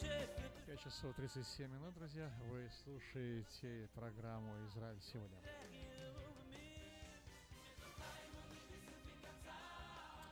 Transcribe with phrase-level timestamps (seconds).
[0.00, 2.30] 5 часов 37 минут, друзья.
[2.50, 5.36] Вы слушаете программу «Израиль сегодня».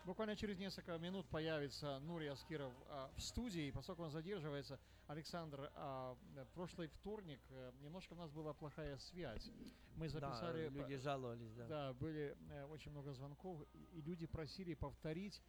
[0.05, 3.73] Буквально через несколько минут появится Нури Аскиров а, в студии.
[3.73, 6.17] Поскольку он задерживается, Александр, а,
[6.55, 9.51] прошлый вторник э, немножко у нас была плохая связь.
[9.97, 10.69] Мы записали...
[10.69, 11.67] Да, люди жаловались, да.
[11.67, 13.61] Да, были э, очень много звонков,
[13.93, 15.43] и люди просили повторить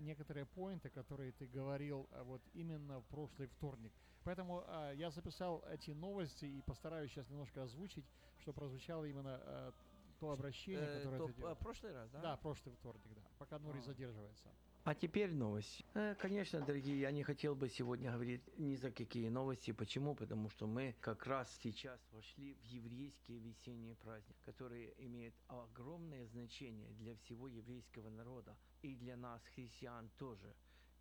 [0.00, 3.92] некоторые поинты, которые ты говорил а, вот именно в прошлый вторник.
[4.24, 8.04] Поэтому а, я записал эти новости и постараюсь сейчас немножко озвучить,
[8.38, 9.72] что прозвучало именно а,
[10.20, 11.56] то обращение, Э, которое то ты делал.
[11.56, 12.20] прошлый раз, да?
[12.20, 13.22] Да, прошлый вторник, да.
[13.38, 13.82] Пока Нури А.
[13.82, 14.48] задерживается.
[14.84, 15.84] А теперь новости.
[15.94, 19.70] Э, Конечно, дорогие, я не хотел бы сегодня говорить ни за какие новости.
[19.70, 20.16] Почему?
[20.16, 26.90] Потому что мы как раз сейчас вошли в еврейские весенние праздники, которые имеют огромное значение
[26.94, 30.52] для всего еврейского народа и для нас, христиан, тоже.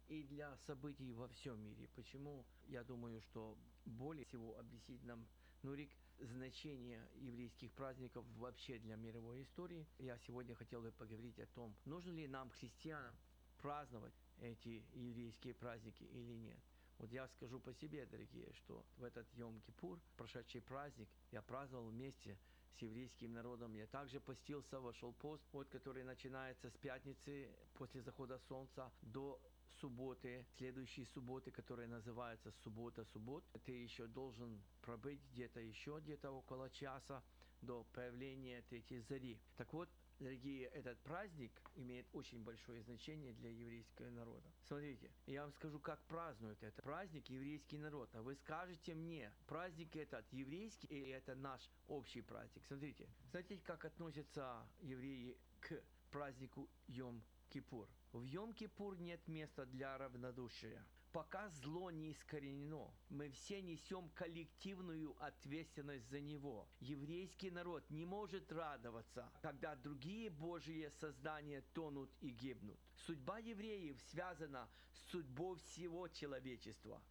[0.09, 1.89] И для событий во всем мире.
[1.95, 2.45] Почему?
[2.67, 5.25] Я думаю, что более всего объяснить нам
[5.63, 9.87] Нурик значение еврейских праздников вообще для мировой истории.
[9.97, 13.15] Я сегодня хотел бы поговорить о том, нужно ли нам, христианам,
[13.61, 16.59] праздновать эти еврейские праздники или нет.
[16.97, 22.37] Вот я скажу по себе, дорогие, что в этот Йом-Кипур, прошедший праздник, я праздновал вместе
[22.77, 23.73] с еврейским народом.
[23.73, 29.39] Я также постился, вошел пост, вот, который начинается с пятницы после захода солнца до
[29.79, 33.43] субботы, следующей субботы, которая называется суббота суббот.
[33.65, 37.23] Ты еще должен пробыть где-то еще где-то около часа
[37.61, 39.39] до появления третьей зари.
[39.57, 39.89] Так вот,
[40.21, 44.47] дорогие, этот праздник имеет очень большое значение для еврейского народа.
[44.67, 46.81] Смотрите, я вам скажу, как празднуют это.
[46.81, 48.09] Праздник еврейский народ.
[48.13, 52.63] А вы скажете мне, праздник этот еврейский или это наш общий праздник?
[52.67, 57.87] Смотрите, знаете, как относятся евреи к празднику Йом-Кипур?
[58.13, 60.85] В Йом-Кипур нет места для равнодушия.
[61.11, 66.69] Пока зло не искоренено, мы все несем коллективную ответственность за него.
[66.79, 72.79] Еврейский народ не может радоваться, когда другие Божьи создания тонут и гибнут.
[72.95, 77.01] Судьба евреев связана с судьбой всего человечества.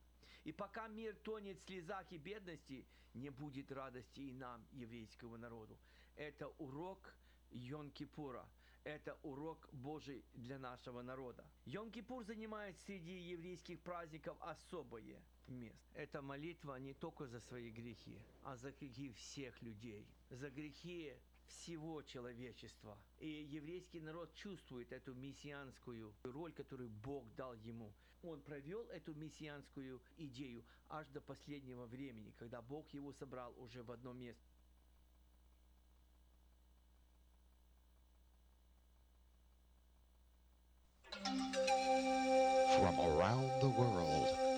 [0.45, 5.79] И пока мир тонет в слезах и бедности, не будет радости и нам, еврейскому народу.
[6.17, 7.15] Это урок
[7.51, 8.49] Йон-Кипура.
[8.85, 11.45] Это урок Божий для нашего народа.
[11.67, 15.79] Йом-Кипур занимает среди еврейских праздников особое место.
[15.95, 21.13] Это молитва не только за свои грехи, а за грехи всех людей, за грехи
[21.47, 22.97] всего человечества.
[23.19, 27.93] И еврейский народ чувствует эту мессианскую роль, которую Бог дал ему.
[28.23, 33.91] Он провел эту мессианскую идею аж до последнего времени, когда Бог его собрал уже в
[33.91, 34.50] одно место.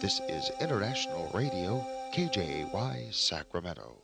[0.02, 3.96] this is International Radio, KJY Sacramento.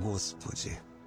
[0.00, 0.78] Господи,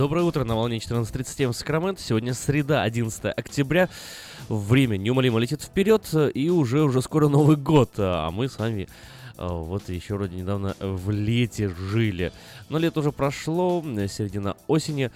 [0.00, 2.00] Доброе утро на волне 14.37 в.
[2.00, 3.90] Сегодня среда, 11 октября.
[4.48, 7.90] Время неумолимо летит вперед, и уже уже скоро Новый год.
[7.98, 8.88] А мы с вами
[9.36, 12.32] а, вот еще вроде недавно в лете жили.
[12.70, 15.10] Но лето уже прошло, середина осени.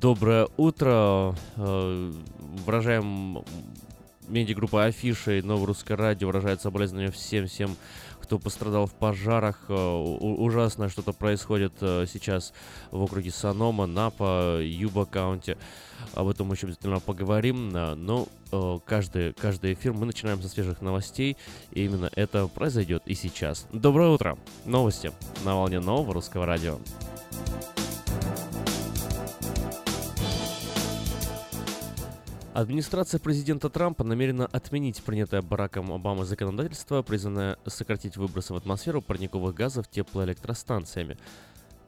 [0.00, 1.34] Доброе утро.
[1.56, 2.12] А,
[2.64, 3.42] выражаем
[4.28, 7.76] медиагруппа Афиши и Новое Русское Радио выражает соболезнования всем-всем
[8.28, 9.56] кто пострадал в пожарах.
[9.68, 12.52] Э, ужасное что-то происходит э, сейчас
[12.90, 15.56] в округе Санома, Напа, Юба Каунти.
[16.12, 17.74] Об этом мы еще обязательно поговорим.
[17.74, 18.28] Э, но
[18.84, 21.38] каждый, каждый эфир мы начинаем со свежих новостей.
[21.72, 23.66] И именно это произойдет и сейчас.
[23.72, 24.36] Доброе утро.
[24.66, 25.10] Новости
[25.46, 26.78] на волне нового русского радио.
[32.58, 39.54] Администрация президента Трампа намерена отменить принятое Бараком Обамой законодательство, призванное сократить выбросы в атмосферу парниковых
[39.54, 41.16] газов теплоэлектростанциями.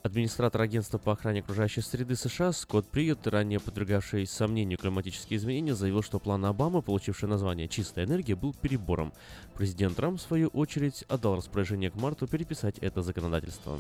[0.05, 6.05] Администратор агентства по охране окружающей среды США Скотт Приют, ранее подвергавший сомнению климатические изменения, заявил,
[6.05, 9.13] что план Обамы, получивший название «Чистая энергия», был перебором.
[9.57, 13.77] Президент Трамп, в свою очередь, отдал распоряжение к марту переписать это законодательство.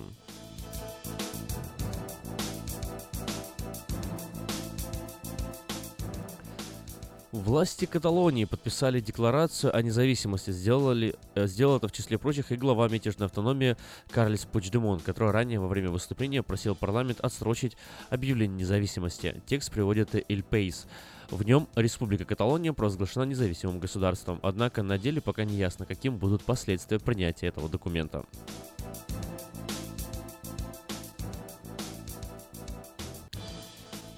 [7.32, 10.50] Власти Каталонии подписали декларацию о независимости.
[10.50, 13.76] Сделали, э, сделал это в числе прочих и глава мятежной автономии
[14.10, 17.76] Карлис Пучдемон, который ранее во время выступления просил парламент отсрочить
[18.08, 19.40] объявление независимости.
[19.46, 20.88] Текст приводит Эль Пейс.
[21.30, 26.42] В нем Республика Каталония провозглашена независимым государством, однако на деле пока не ясно, каким будут
[26.42, 28.24] последствия принятия этого документа.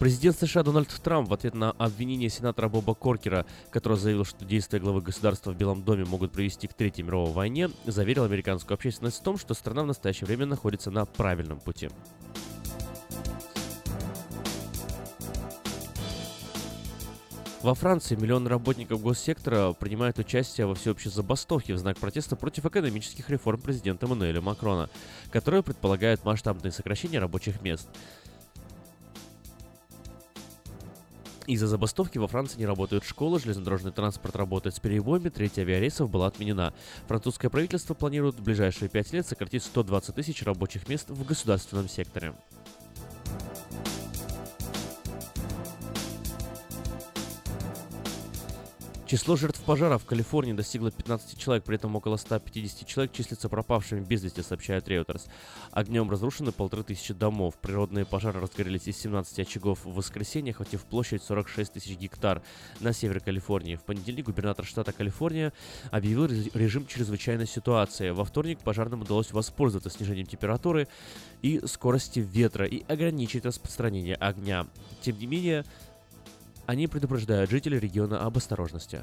[0.03, 4.81] Президент США Дональд Трамп в ответ на обвинение сенатора Боба Коркера, который заявил, что действия
[4.81, 9.23] главы государства в Белом доме могут привести к Третьей мировой войне, заверил американскую общественность в
[9.23, 11.89] том, что страна в настоящее время находится на правильном пути.
[17.63, 23.31] Во Франции миллионы работников госсектора принимают участие во всеобщей забастовке в знак протеста против экономических
[23.31, 24.91] реформ президента Эммануэля Макрона,
[25.31, 27.89] которые предполагают масштабные сокращения рабочих мест.
[31.47, 36.29] Из-за забастовки во Франции не работают школы, железнодорожный транспорт работает с перебоями, треть авиарейсов была
[36.29, 36.73] отменена.
[37.09, 42.35] Французское правительство планирует в ближайшие пять лет сократить 120 тысяч рабочих мест в государственном секторе.
[49.13, 54.01] Число жертв пожара в Калифорнии достигло 15 человек, при этом около 150 человек числятся пропавшими
[54.01, 55.29] без вести, сообщает Reuters.
[55.71, 57.59] Огнем разрушены полторы тысячи домов.
[57.61, 62.41] Природные пожары разгорелись из 17 очагов в воскресенье, охватив площадь 46 тысяч гектар
[62.81, 63.77] на севере Калифорнии.
[63.77, 65.53] В понедельник губернатор штата Калифорния
[65.91, 68.09] объявил режим чрезвычайной ситуации.
[68.13, 70.89] Во вторник пожарным удалось воспользоваться снижением температуры
[71.43, 74.67] и скорости ветра и ограничить распространение огня.
[75.03, 75.67] Тем не менее,
[76.67, 79.03] они предупреждают жителей региона об осторожности.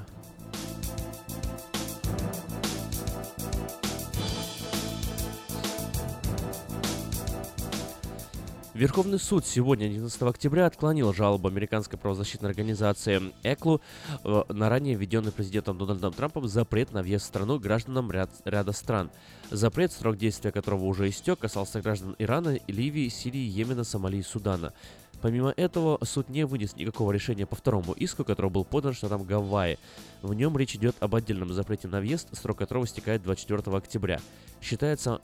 [8.80, 13.82] Верховный суд сегодня, 11 октября, отклонил жалобу американской правозащитной организации ЭКЛУ
[14.24, 18.72] э, на ранее введенный президентом Дональдом Трампом запрет на въезд в страну гражданам ряд, ряда
[18.72, 19.10] стран.
[19.50, 24.72] Запрет, срок действия которого уже истек, касался граждан Ирана, Ливии, Сирии, Йемена, Сомали и Судана.
[25.20, 29.78] Помимо этого, суд не вынес никакого решения по второму иску, который был подан штатом Гавайи.
[30.22, 34.20] В нем речь идет об отдельном запрете на въезд, срок которого стекает 24 октября.
[34.62, 35.20] Считается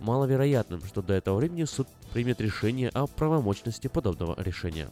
[0.00, 4.88] маловероятным, что до этого времени суд примет решение о правомочности подобного решения.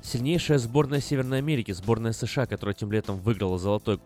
[0.00, 3.98] Сильнейшая сборная Северной Америки, сборная США, которая тем летом выиграла золотой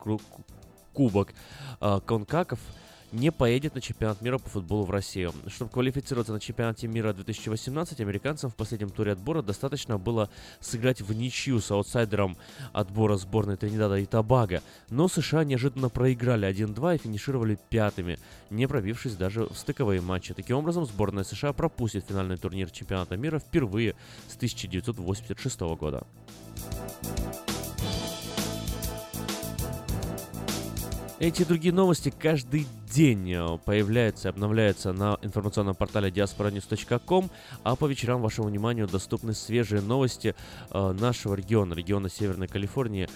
[0.94, 1.34] кубок
[1.82, 2.58] э, Конкаков–
[3.12, 5.32] не поедет на чемпионат мира по футболу в Россию.
[5.48, 11.12] Чтобы квалифицироваться на чемпионате мира 2018, американцам в последнем туре отбора достаточно было сыграть в
[11.12, 12.36] ничью с аутсайдером
[12.72, 14.62] отбора сборной Тринидада и Тобаго.
[14.88, 18.18] Но США неожиданно проиграли 1-2 и финишировали пятыми,
[18.50, 20.34] не пробившись даже в стыковые матчи.
[20.34, 23.94] Таким образом, сборная США пропустит финальный турнир чемпионата мира впервые
[24.28, 26.06] с 1986 года.
[31.20, 37.30] Эти и другие новости каждый день э, появляются и обновляются на информационном портале diasporanews.com,
[37.62, 40.34] а по вечерам вашему вниманию доступны свежие новости
[40.70, 43.06] э, нашего региона, региона Северной Калифорнии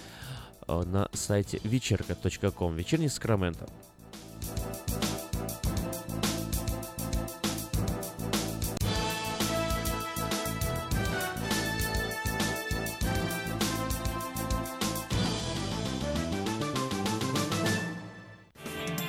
[0.67, 3.67] э, на сайте вечерка.ком, вечерний Сакраменто.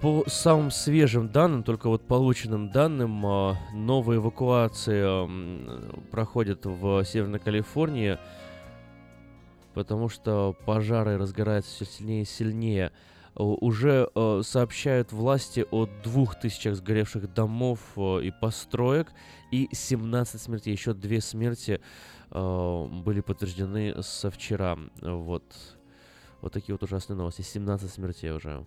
[0.00, 8.16] По самым свежим данным, только вот полученным данным, а, новые эвакуации проходят в Северной Калифорнии,
[9.74, 12.92] потому что пожары разгораются все сильнее и сильнее.
[13.34, 19.12] Уже а, сообщают власти о двух тысячах сгоревших домов а, и построек
[19.50, 20.72] и 17 смертей.
[20.72, 21.78] Еще две смерти
[22.30, 24.78] были подтверждены со вчера.
[25.02, 25.42] Вот.
[26.40, 27.42] Вот такие вот ужасные новости.
[27.42, 28.64] 17 смертей уже.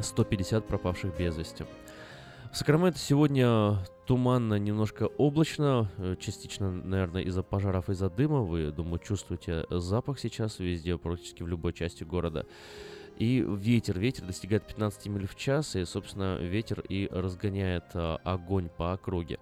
[0.00, 1.64] 150 пропавших без вести.
[2.52, 8.42] В Сакраменто сегодня туманно, немножко облачно, э, частично, наверное, из-за пожаров, из-за дыма.
[8.42, 12.46] Вы, думаю, чувствуете запах сейчас везде, практически в любой части города.
[13.18, 18.68] И ветер, ветер достигает 15 миль в час, и, собственно, ветер и разгоняет а, огонь
[18.68, 19.38] по округе.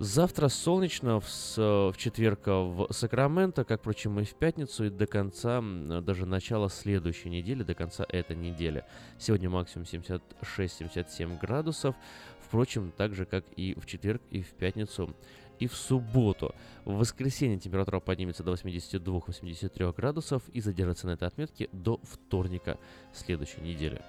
[0.00, 5.60] Завтра солнечно, в, в четверг в Сакраменто, как, впрочем, и в пятницу, и до конца,
[5.60, 8.84] даже начала следующей недели, до конца этой недели.
[9.18, 11.96] Сегодня максимум 76-77 градусов,
[12.46, 15.16] впрочем, так же, как и в четверг, и в пятницу,
[15.58, 16.54] и в субботу.
[16.84, 22.78] В воскресенье температура поднимется до 82-83 градусов и задержится на этой отметке до вторника
[23.12, 24.00] следующей недели.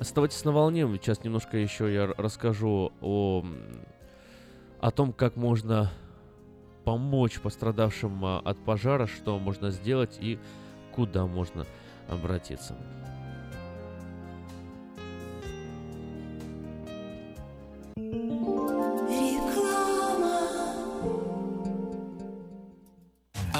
[0.00, 0.88] Оставайтесь на волне.
[0.94, 3.44] Сейчас немножко еще я расскажу о,
[4.80, 5.90] о том, как можно
[6.84, 10.38] помочь пострадавшим а, от пожара, что можно сделать и
[10.92, 11.66] куда можно
[12.08, 12.74] обратиться.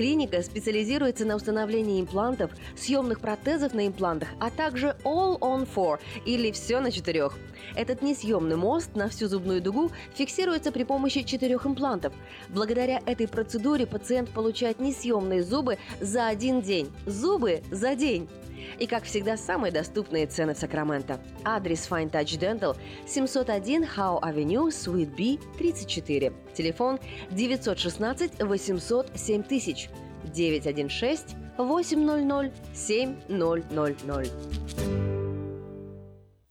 [0.00, 6.52] Клиника специализируется на установлении имплантов, съемных протезов на имплантах, а также All on Four или
[6.52, 7.38] все на четырех.
[7.74, 12.12] Этот несъемный мост на всю зубную дугу фиксируется при помощи четырех имплантов.
[12.48, 16.90] Благодаря этой процедуре пациент получает несъемные зубы за один день.
[17.06, 18.28] Зубы за день!
[18.78, 21.20] И, как всегда, самые доступные цены в Сакраменто.
[21.44, 22.76] Адрес Fine Touch Dental
[23.06, 26.32] 701 Howe Avenue, Suite B, 34.
[26.54, 26.98] Телефон
[27.30, 29.90] 916 800 7000
[30.24, 35.19] 916 800 7000.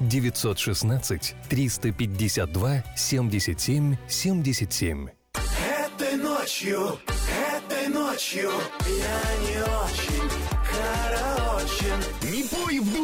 [0.00, 5.08] 916 352 77 77.
[5.34, 6.98] Этой ночью,
[7.56, 8.50] этой ночью
[8.86, 10.30] я не очень
[10.70, 11.27] караочен.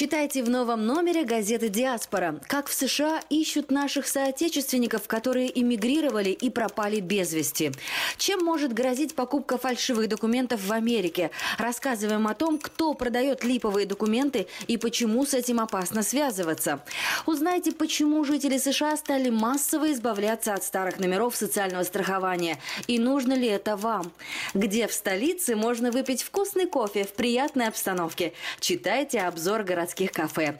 [0.00, 2.40] Читайте в новом номере газеты «Диаспора».
[2.46, 7.72] Как в США ищут наших соотечественников, которые эмигрировали и пропали без вести.
[8.16, 11.30] Чем может грозить покупка фальшивых документов в Америке?
[11.58, 16.80] Рассказываем о том, кто продает липовые документы и почему с этим опасно связываться.
[17.26, 22.58] Узнайте, почему жители США стали массово избавляться от старых номеров социального страхования.
[22.86, 24.12] И нужно ли это вам?
[24.54, 28.32] Где в столице можно выпить вкусный кофе в приятной обстановке?
[28.60, 30.58] Читайте обзор городских кафе.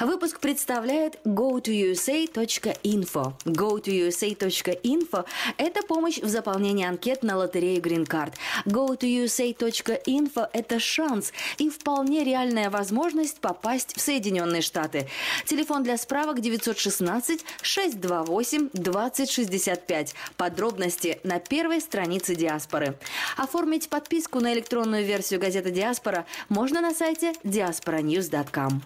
[0.00, 3.32] Выпуск представляет go2usa.info.
[3.44, 5.24] go2usa.info–
[5.56, 8.32] это помощь в заполнении анкет на лотерею Green Card.
[8.66, 15.08] go2usa.info– это шанс и вполне реальная возможность попасть в Соединенные Штаты.
[15.46, 20.14] Телефон для справок 916 628 2065.
[20.36, 22.96] Подробности на первой странице Диаспоры.
[23.36, 28.67] Оформить подписку на электронную версию газеты Диаспора можно на сайте diasporanews.com.
[28.68, 28.80] Мы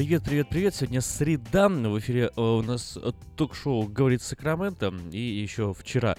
[0.00, 0.74] Привет, привет, привет.
[0.74, 1.68] Сегодня среда.
[1.68, 4.94] В эфире э, у нас э, ток-шоу «Говорит Сакраменто».
[5.12, 6.16] И еще вчера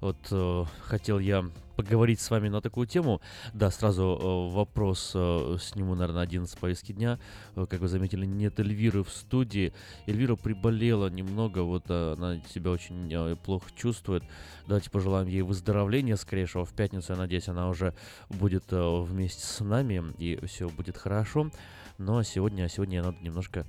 [0.00, 1.44] вот э, хотел я
[1.74, 3.20] поговорить с вами на такую тему.
[3.52, 7.18] Да, сразу вопрос сниму, наверное, один с повестки дня.
[7.56, 9.72] Как вы заметили, нет Эльвиры в студии.
[10.06, 14.22] Эльвира приболела немного, вот она себя очень плохо чувствует.
[14.68, 16.64] Давайте пожелаем ей выздоровления скорейшего.
[16.64, 17.92] В пятницу, я надеюсь, она уже
[18.28, 21.50] будет вместе с нами, и все будет хорошо.
[21.98, 23.66] Но сегодня, сегодня надо немножко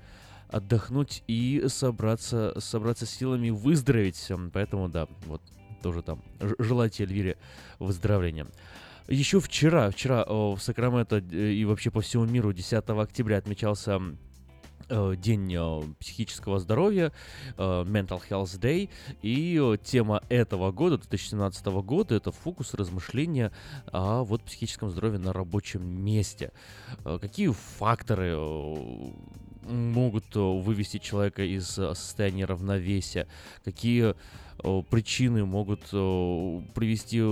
[0.50, 4.32] отдохнуть и собраться, собраться силами, выздороветь.
[4.54, 5.42] Поэтому, да, вот
[5.82, 6.24] тоже там
[6.60, 7.38] желайте Эльвире
[7.80, 8.48] выздоровления.
[9.08, 14.02] Еще вчера, вчера э, в Сакраменто э, и вообще по всему миру 10 октября отмечался
[14.90, 17.12] День э, психического здоровья,
[17.58, 18.90] э, Mental Health Day,
[19.24, 23.52] и э, тема этого года, 2017 года, это фокус размышления
[23.88, 26.52] о вот психическом здоровье на рабочем месте.
[27.04, 29.12] Э, Какие факторы э,
[29.64, 33.28] могут э, вывести человека из э, состояния равновесия?
[33.64, 34.14] Какие
[34.64, 37.24] э, причины могут э, привести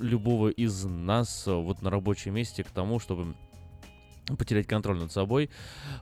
[0.00, 3.34] любого из нас э, вот на рабочем месте к тому, чтобы
[4.36, 5.50] потерять контроль над собой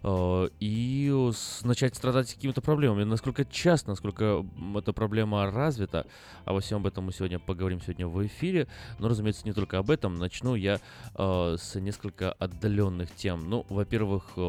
[0.03, 3.05] э, и с- начать страдать какими-то проблемами.
[3.05, 4.45] Насколько часто, насколько
[4.77, 6.07] эта проблема развита,
[6.45, 8.67] обо всем об этом мы сегодня поговорим сегодня в эфире.
[8.99, 10.17] Но, разумеется, не только об этом.
[10.17, 10.81] Начну я
[11.15, 13.49] э, с несколько отдаленных тем.
[13.49, 14.41] Ну, во-первых, э,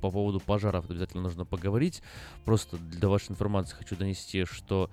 [0.00, 2.02] по поводу пожаров обязательно нужно поговорить.
[2.44, 4.90] Просто для вашей информации хочу донести, что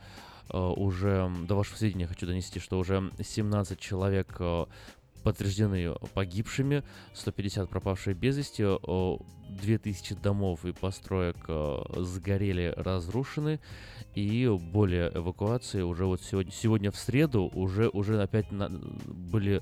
[0.50, 4.66] э, уже до вашего сведения хочу донести, что уже 17 человек э,
[5.24, 13.60] подтверждены погибшими, 150 пропавшие без вести, о, 2000 домов и построек э, сгорели, разрушены,
[14.16, 19.62] и более эвакуации уже вот сегодня, сегодня в среду уже, уже опять на- были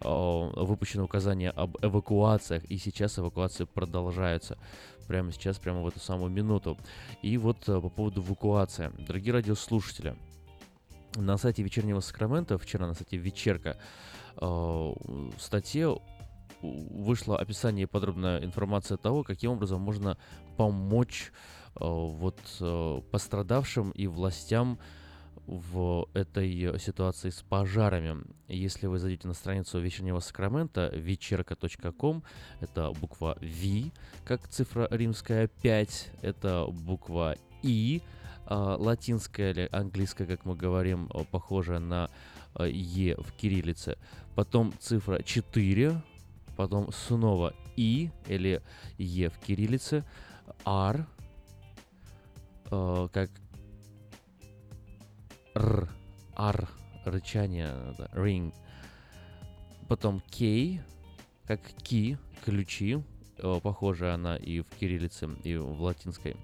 [0.00, 4.58] э, выпущены указания об эвакуациях, и сейчас эвакуации продолжаются.
[5.08, 6.78] Прямо сейчас, прямо в эту самую минуту.
[7.22, 8.90] И вот э, по поводу эвакуации.
[9.06, 10.16] Дорогие радиослушатели,
[11.16, 13.76] на сайте вечернего Сакрамента, вчера на сайте Вечерка, э,
[14.36, 15.96] в статье
[16.62, 20.16] вышло описание и подробная информация того, каким образом можно
[20.56, 21.32] помочь
[21.74, 24.78] э, вот э, пострадавшим и властям
[25.46, 28.22] в этой ситуации с пожарами.
[28.46, 32.22] Если вы зайдете на страницу вечернего Сакрамента вечерка.ком,
[32.60, 33.90] это буква V,
[34.24, 38.02] как цифра римская 5, это буква И,
[38.46, 43.96] а, латинская или английская, как мы говорим, э, похожая на э, Е в кириллице.
[44.34, 46.02] Потом цифра 4,
[46.56, 48.60] потом снова И или
[48.98, 50.04] Е в кириллице,
[50.64, 51.06] R,
[52.70, 53.30] э, как
[55.54, 55.88] Р,
[56.38, 56.68] Р,
[57.04, 57.74] рычание,
[58.14, 58.52] ring.
[59.88, 60.80] Потом K,
[61.46, 63.02] как ки, ключи,
[63.38, 66.36] э, похожая она и в кириллице, и в латинской э,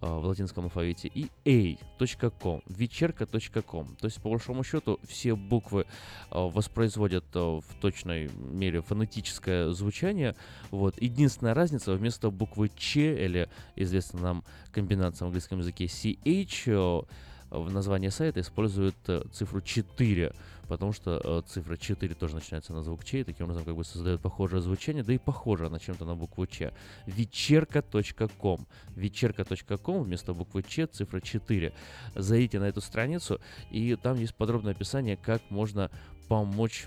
[0.00, 3.96] в латинском алфавите, и a.com, вечерка.com.
[3.96, 5.84] То есть, по большому счету, все буквы э,
[6.30, 10.34] воспроизводят э, в точной мере фонетическое звучание.
[10.70, 11.00] Вот.
[11.00, 17.02] Единственная разница, вместо буквы Ч, или известна нам комбинация в английском языке CH, э,
[17.50, 20.32] в названии сайта используют э, цифру 4,
[20.70, 23.84] потому что э, цифра 4 тоже начинается на звук Ч, и таким образом как бы
[23.84, 26.72] создает похожее звучание, да и похоже она чем-то на букву Ч.
[27.06, 28.68] Вечерка.ком.
[28.94, 31.72] Вечерка.ком вместо буквы Ч цифра 4.
[32.14, 33.40] Зайдите на эту страницу,
[33.72, 35.90] и там есть подробное описание, как можно
[36.28, 36.86] помочь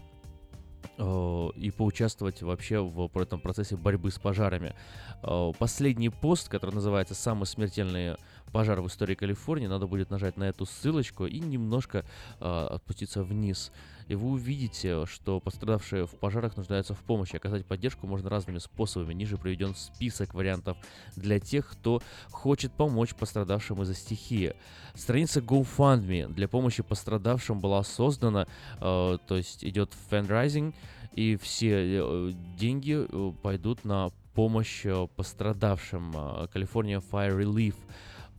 [0.98, 4.76] э, и поучаствовать вообще в этом процессе борьбы с пожарами.
[5.24, 8.18] Э, Последний пост, который называется «Самые смертельные
[8.54, 12.06] пожары в истории Калифорнии», надо будет нажать на эту ссылочку и немножко
[12.40, 13.72] э, опуститься вниз.
[14.08, 17.36] И вы увидите, что пострадавшие в пожарах нуждаются в помощи.
[17.36, 19.14] Оказать поддержку можно разными способами.
[19.14, 20.78] Ниже приведен список вариантов
[21.16, 24.56] для тех, кто хочет помочь пострадавшим из-за стихии.
[24.94, 28.48] Страница GoFundMe для помощи пострадавшим была создана,
[28.80, 30.76] э, то есть идет фандрайзинг,
[31.16, 36.12] и все э, деньги э, пойдут на помощь э, пострадавшим.
[36.14, 37.76] э, California Fire Relief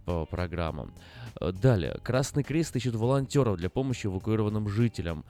[0.05, 0.95] по программам.
[1.41, 1.99] Э, Далее.
[2.03, 5.25] Красный Крест ищет волонтеров для помощи эвакуированным жителям.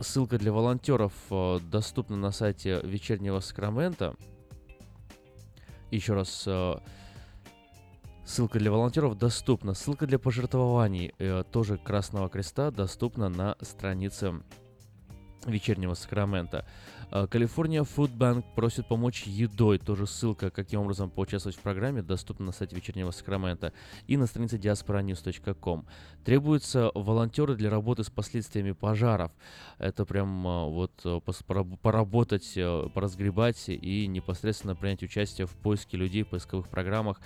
[0.00, 4.14] Ссылка для волонтеров э, доступна на сайте вечернего Сакрамента.
[5.90, 6.74] Еще раз, э,
[8.24, 9.74] ссылка для волонтеров доступна.
[9.74, 11.14] Ссылка для пожертвований
[11.50, 14.34] тоже Красного Креста доступна на странице
[15.46, 16.66] вечернего Сакрамента.
[17.10, 19.78] А, Калифорния Bank просит помочь едой.
[19.78, 23.72] Тоже ссылка, каким образом поучаствовать в программе, доступна на сайте вечернего Сакрамента
[24.06, 25.84] и на странице diasporanews.com.
[26.24, 29.32] Требуются волонтеры для работы с последствиями пожаров.
[29.78, 32.58] Это прям а, вот а, поработать,
[32.94, 37.20] поразгребать и непосредственно принять участие в поиске людей в поисковых программах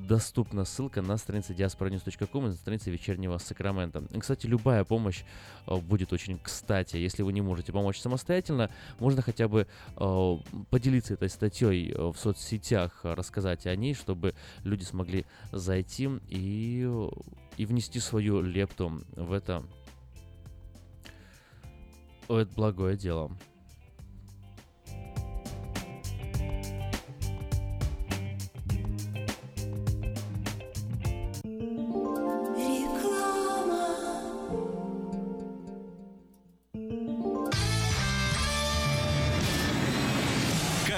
[0.08, 4.04] доступна ссылка на странице diasporanews.com и на странице вечернего Сакрамента.
[4.12, 5.24] И, Кстати, любая помощь
[5.68, 6.98] э, будет очень кстати.
[6.98, 10.38] Если вы не можете помочь самостоятельно, можно хотя бы э,
[10.70, 16.86] поделиться этой статьей э, в соцсетях, э, рассказать о ней, чтобы люди смогли зайти и,
[16.88, 17.10] э,
[17.58, 19.64] и внести свою лепту в это,
[22.28, 23.32] в это благое дело.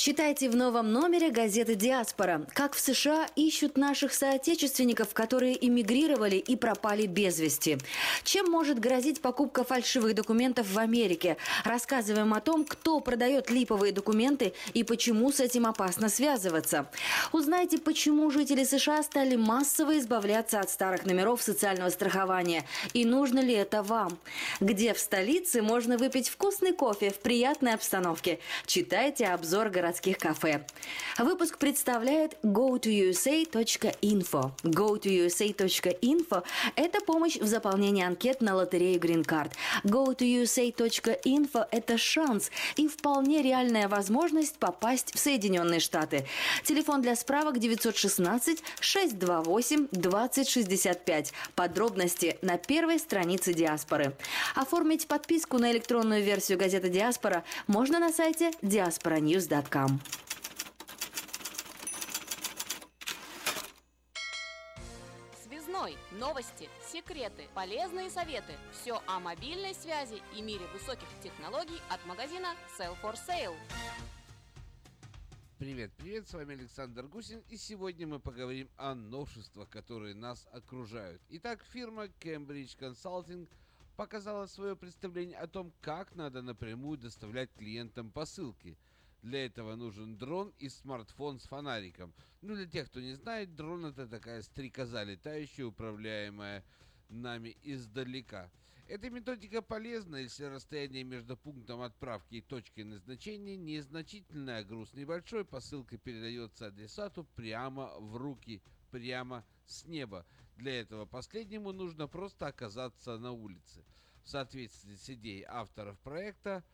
[0.00, 2.46] Читайте в новом номере газеты «Диаспора».
[2.54, 7.76] Как в США ищут наших соотечественников, которые эмигрировали и пропали без вести.
[8.24, 11.36] Чем может грозить покупка фальшивых документов в Америке?
[11.66, 16.86] Рассказываем о том, кто продает липовые документы и почему с этим опасно связываться.
[17.32, 22.64] Узнайте, почему жители США стали массово избавляться от старых номеров социального страхования.
[22.94, 24.16] И нужно ли это вам?
[24.60, 28.38] Где в столице можно выпить вкусный кофе в приятной обстановке?
[28.64, 30.64] Читайте обзор городских городских кафе.
[31.18, 34.52] Выпуск представляет go2usa.info.
[34.62, 36.44] go2usa.info–
[36.76, 39.50] это помощь в заполнении анкет на лотерею Green Card.
[39.84, 46.24] go2usa.info– это шанс и вполне реальная возможность попасть в Соединенные Штаты.
[46.62, 51.32] Телефон для справок 916 628 2065.
[51.56, 54.14] Подробности на первой странице Диаспоры.
[54.54, 59.79] Оформить подписку на электронную версию газеты Диаспора можно на сайте diasporanews.com.
[65.42, 65.96] Связной.
[66.12, 68.54] Новости, секреты, полезные советы.
[68.72, 73.56] Все о мобильной связи и мире высоких технологий от магазина Sell for Sale.
[75.58, 81.20] Привет, привет, с вами Александр Гусин, и сегодня мы поговорим о новшествах, которые нас окружают.
[81.30, 83.48] Итак, фирма Cambridge Consulting
[83.96, 88.76] показала свое представление о том, как надо напрямую доставлять клиентам посылки.
[89.22, 92.14] Для этого нужен дрон и смартфон с фонариком.
[92.40, 96.64] Ну, для тех, кто не знает, дрон это такая стрекоза летающая, управляемая
[97.10, 98.50] нами издалека.
[98.90, 105.44] Эта методика полезна, если расстояние между пунктом отправки и точкой назначения незначительное, а груз небольшой,
[105.44, 110.26] посылка передается адресату прямо в руки, прямо с неба.
[110.56, 113.84] Для этого последнему нужно просто оказаться на улице.
[114.24, 116.64] В соответствии с идеей авторов проекта,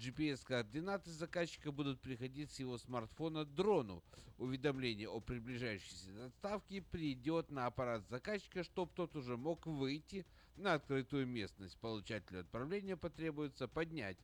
[0.00, 4.02] GPS-координаты заказчика будут приходить с его смартфона дрону.
[4.38, 10.24] Уведомление о приближающейся доставке придет на аппарат заказчика, чтобы тот уже мог выйти
[10.56, 11.76] на открытую местность.
[11.78, 14.16] Получателю отправления потребуется поднять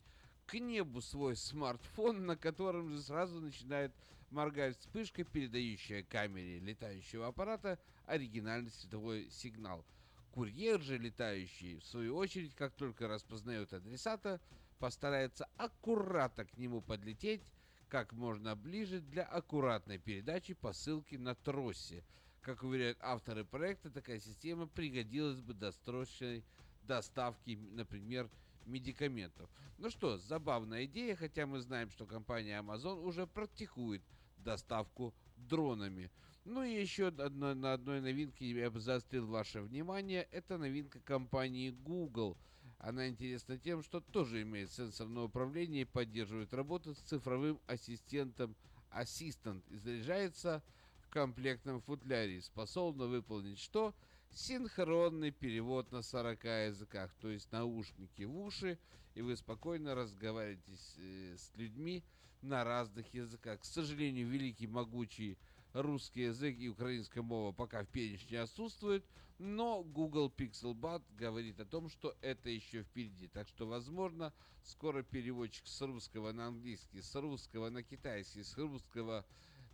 [0.47, 3.93] к небу свой смартфон, на котором же сразу начинает
[4.31, 9.85] моргать вспышка, передающая камере летающего аппарата оригинальный световой сигнал.
[10.33, 14.41] Курьер же летающий, в свою очередь, как только распознает адресата,
[14.79, 17.43] постарается аккуратно к нему подлететь
[17.89, 22.05] как можно ближе для аккуратной передачи посылки на тросе.
[22.41, 26.45] Как уверяют авторы проекта, такая система пригодилась бы досрочной
[26.83, 28.31] доставки, например,
[28.65, 29.49] медикаментов.
[29.79, 34.03] Ну что, забавная идея, хотя мы знаем, что компания Amazon уже практикует
[34.39, 36.11] доставку дронами.
[36.45, 40.29] Ну и еще одно, на одной новинке я бы заострил ваше внимание.
[40.31, 42.37] Это новинка компании Google.
[42.79, 48.55] Она интересна тем, что тоже имеет сенсорное управление и поддерживает работу с цифровым ассистентом
[48.91, 50.63] Assistant и заряжается
[51.01, 52.41] в комплектном футляре.
[52.43, 53.95] Способна выполнить что?
[54.31, 58.79] Синхронный перевод на 40 языках, то есть наушники в уши,
[59.15, 62.05] и вы спокойно разговариваете с, э, с людьми
[62.43, 63.61] на разных языках.
[63.61, 65.39] К сожалению, великий могучий
[65.83, 69.05] русский язык и украинская мова пока в перечне отсутствуют,
[69.39, 73.29] но Google Pixel Buds говорит о том, что это еще впереди.
[73.29, 79.27] Так что, возможно, скоро переводчик с русского на английский, с русского на китайский, с русского,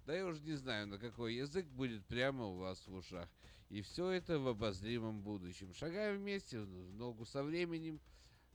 [0.05, 3.29] да я уже не знаю, на какой язык будет прямо у вас в ушах.
[3.69, 5.73] И все это в обозримом будущем.
[5.73, 8.01] Шагаем вместе в ногу со временем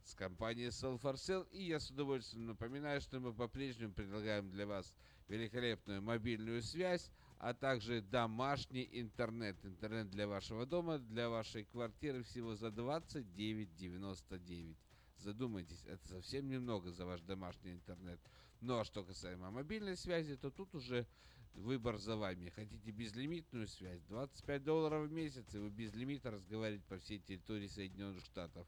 [0.03, 1.47] с компанией Sell for Sale.
[1.51, 4.93] И я с удовольствием напоминаю, что мы по-прежнему предлагаем для вас
[5.27, 9.57] великолепную мобильную связь, а также домашний интернет.
[9.63, 14.75] Интернет для вашего дома, для вашей квартиры всего за 29,99.
[15.17, 18.19] Задумайтесь, это совсем немного за ваш домашний интернет.
[18.61, 21.05] Ну а что касаемо мобильной связи, то тут уже
[21.53, 22.49] выбор за вами.
[22.49, 24.01] Хотите безлимитную связь?
[24.09, 28.67] 25 долларов в месяц, и вы без лимита разговариваете по всей территории Соединенных Штатов.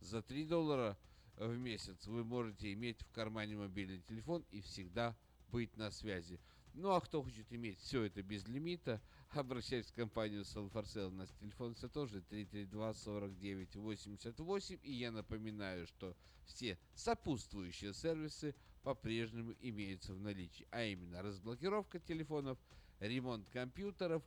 [0.00, 0.96] За 3 доллара
[1.36, 5.16] в месяц вы можете иметь в кармане мобильный телефон и всегда
[5.50, 6.38] быть на связи.
[6.74, 9.00] Ну а кто хочет иметь все это без лимита,
[9.30, 11.08] обращайтесь в компанию Селфорсел.
[11.08, 14.78] У нас телефон все тоже 332 49 88.
[14.82, 16.16] И я напоминаю, что
[16.46, 20.66] все сопутствующие сервисы по-прежнему имеются в наличии.
[20.70, 22.58] А именно разблокировка телефонов,
[23.00, 24.22] ремонт компьютеров,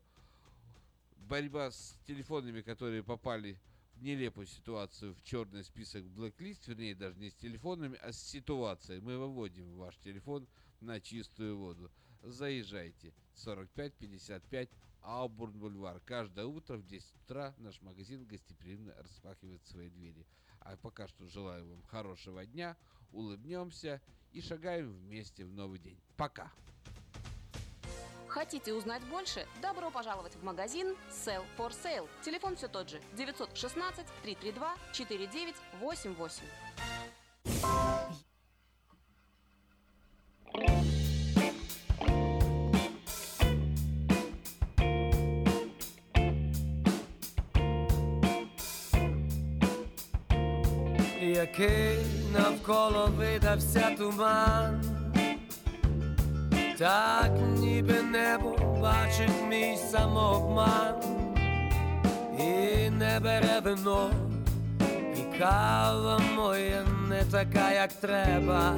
[1.18, 3.60] борьба с телефонами, которые попали
[3.96, 9.00] в нелепую ситуацию в черный список Blacklist, вернее даже не с телефонами, а с ситуацией.
[9.00, 10.48] Мы выводим ваш телефон
[10.82, 11.92] на чистую воду.
[12.24, 13.14] Заезжайте.
[13.36, 14.70] 45-55
[15.02, 16.00] Аубурн Бульвар.
[16.06, 20.26] Каждое утро в 10 утра наш магазин гостеприимно распахивает свои двери.
[20.62, 22.78] А пока что желаю вам хорошего дня,
[23.12, 24.02] улыбнемся
[24.32, 26.00] и шагаем вместе в новый день.
[26.16, 26.52] Пока!
[28.28, 29.46] Хотите узнать больше?
[29.62, 32.10] Добро пожаловать в магазин Sell for Sale.
[32.24, 36.48] Телефон все тот же 916 332 4988.
[51.34, 51.98] Який
[52.34, 54.82] навколо видався туман,
[56.78, 60.96] так ніби небо бачить мій самообман.
[62.40, 64.10] І не бере вино,
[65.16, 68.76] і кава моя не така, як треба.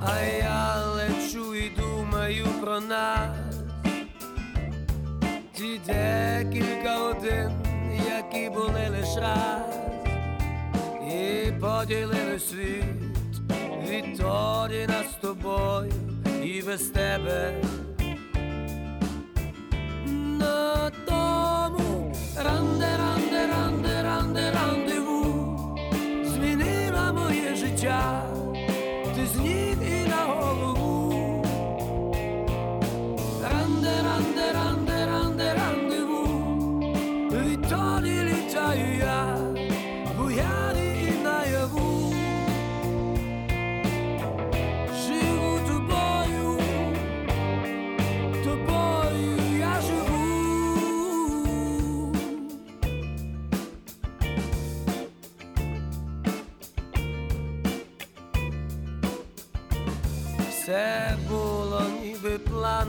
[0.00, 3.56] А я лечу і думаю про нас.
[5.54, 5.80] Ті
[9.15, 9.79] були лиш раз,
[11.13, 12.83] і поділили світ
[13.89, 15.91] відтоді нас з тобою
[16.43, 17.53] і без тебе.
[20.39, 22.97] На тому ранде,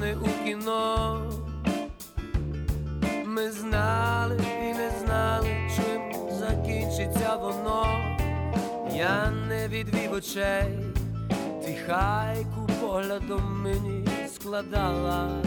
[0.08, 1.22] Плани у кіно.
[3.26, 7.86] Ми знали і не знали, чим закінчиться воно.
[8.96, 10.80] Я не відвів очей,
[11.66, 15.42] ти хайку поглядом мені складала.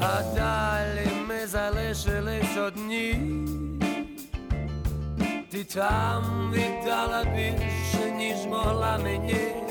[0.00, 3.14] А далі ми залишились одні.
[5.50, 9.65] Ти там віддала більше, ніж могла мені,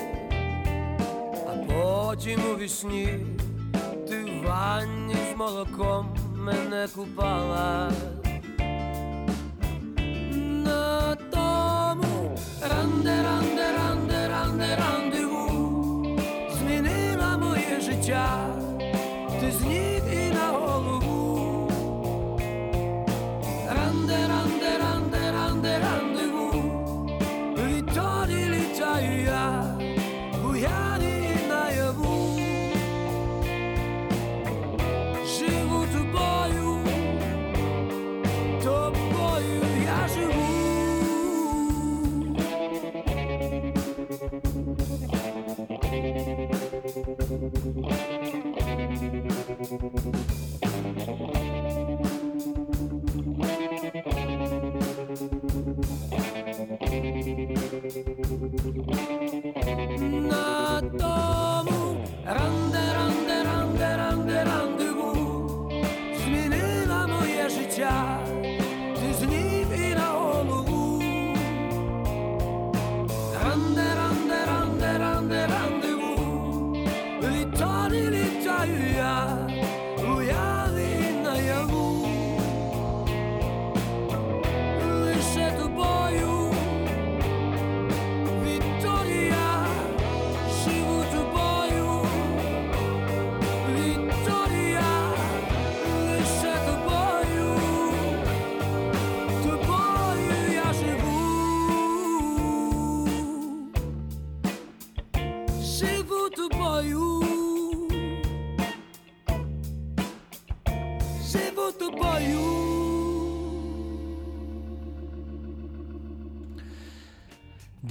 [2.15, 3.07] потім у вісні
[4.07, 7.91] ти в ванні з молоком мене купала.
[10.65, 16.19] На тому ранде, ранде, ранде, ранде, рандеву
[16.59, 18.54] змінила моє життя,
[44.17, 44.45] на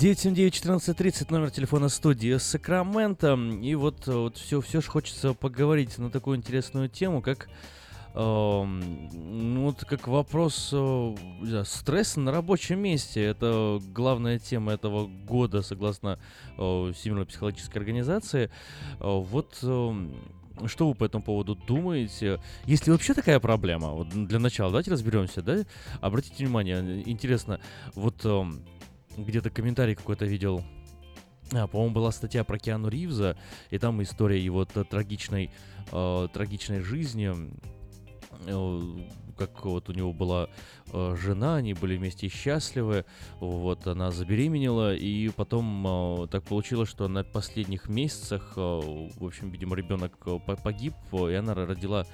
[0.04, 3.38] 979-1430, номер телефона студии Сакрамента.
[3.62, 7.48] И вот, вот все, все же хочется поговорить на такую интересную тему, как
[8.14, 9.08] эм,
[9.54, 13.24] ну, вот как вопрос э, знаю, стресса на рабочем месте.
[13.24, 16.18] Это главная тема этого года, согласно
[16.58, 18.50] э, Всемирной психологической организации.
[19.00, 20.06] Э, вот э,
[20.66, 22.40] что вы по этому поводу думаете?
[22.66, 23.92] Есть ли вообще такая проблема?
[23.92, 25.64] Вот для начала давайте разберемся, да?
[26.00, 27.58] Обратите внимание, интересно,
[27.94, 28.62] вот эм,
[29.16, 30.64] где-то комментарий какой-то видел.
[31.52, 33.36] А, по-моему, была статья про Киану Ривза,
[33.70, 35.50] и там история его трагичной,
[35.92, 37.34] э, трагичной жизни.
[38.46, 38.80] Э,
[39.36, 40.48] как вот у него была
[40.92, 43.04] э, жена, они были вместе счастливы,
[43.40, 49.50] вот она забеременела, и потом э, так получилось, что на последних месяцах, э, в общем,
[49.50, 52.06] видимо, ребенок по- погиб, и она родила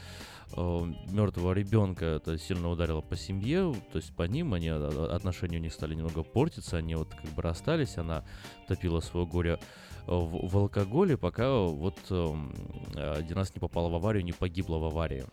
[0.56, 2.04] мертвого ребенка.
[2.04, 5.94] Это сильно ударило по семье, то есть по ним, они а, отношения у них стали
[5.94, 8.24] немного портиться, они вот как бы расстались, она
[8.66, 9.58] топила свое горе
[10.06, 12.52] э, в, в алкоголе, пока вот эм,
[12.94, 15.24] один раз не попала в аварию, не погибла в аварии.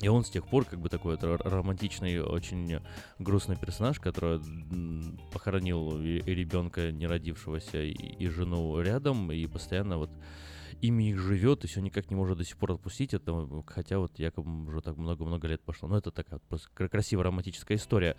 [0.00, 2.80] И он с тех пор как бы такой вот романтичный, очень
[3.20, 4.40] грустный персонаж, который
[5.32, 10.10] похоронил и, ребенка не родившегося, и жену рядом, и постоянно вот
[10.80, 14.18] ими их живет, и все никак не может до сих пор отпустить это, хотя вот
[14.18, 15.88] якобы уже так много-много лет пошло.
[15.88, 18.16] Но это такая просто кра- красивая романтическая история.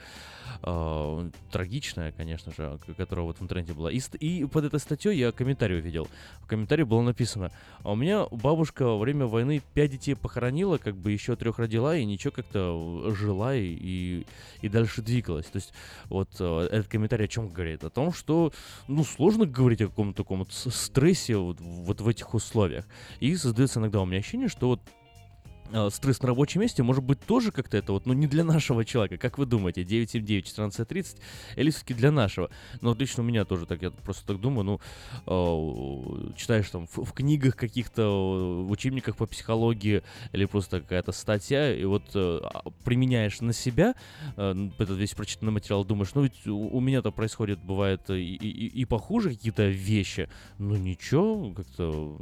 [0.61, 3.91] А, трагичная, конечно же, которая вот в интернете была.
[3.91, 6.07] И, и под этой статьей я комментарий увидел.
[6.41, 7.51] В комментарии было написано,
[7.83, 11.95] а у меня бабушка во время войны пять детей похоронила, как бы еще трех родила,
[11.95, 14.27] и ничего как-то жила и, и,
[14.61, 15.45] и дальше двигалась.
[15.45, 15.73] То есть
[16.09, 17.83] вот э, этот комментарий о чем говорит?
[17.83, 18.51] О том, что,
[18.87, 22.44] ну, сложно говорить о каком-то таком вот стрессе вот, вот в этих условиях.
[23.19, 24.81] И создается иногда у меня ощущение, что вот
[25.71, 28.85] э, стресс на рабочем месте может быть тоже как-то это вот, ну не для нашего
[28.85, 31.17] человека, как вы думаете, 979-1430
[31.55, 32.49] или все-таки для нашего?
[32.81, 34.79] Ну вот лично у меня тоже так, я просто так думаю, ну
[35.25, 41.11] э, читаешь там в, в книгах каких-то, э, в учебниках по психологии или просто какая-то
[41.11, 43.95] статья, и вот э, а, применяешь на себя
[44.37, 48.67] э, этот весь прочитанный материал, думаешь, ну ведь у, у меня-то происходит, бывает и, и,
[48.67, 52.17] и похуже какие-то вещи, ну ничего, как-то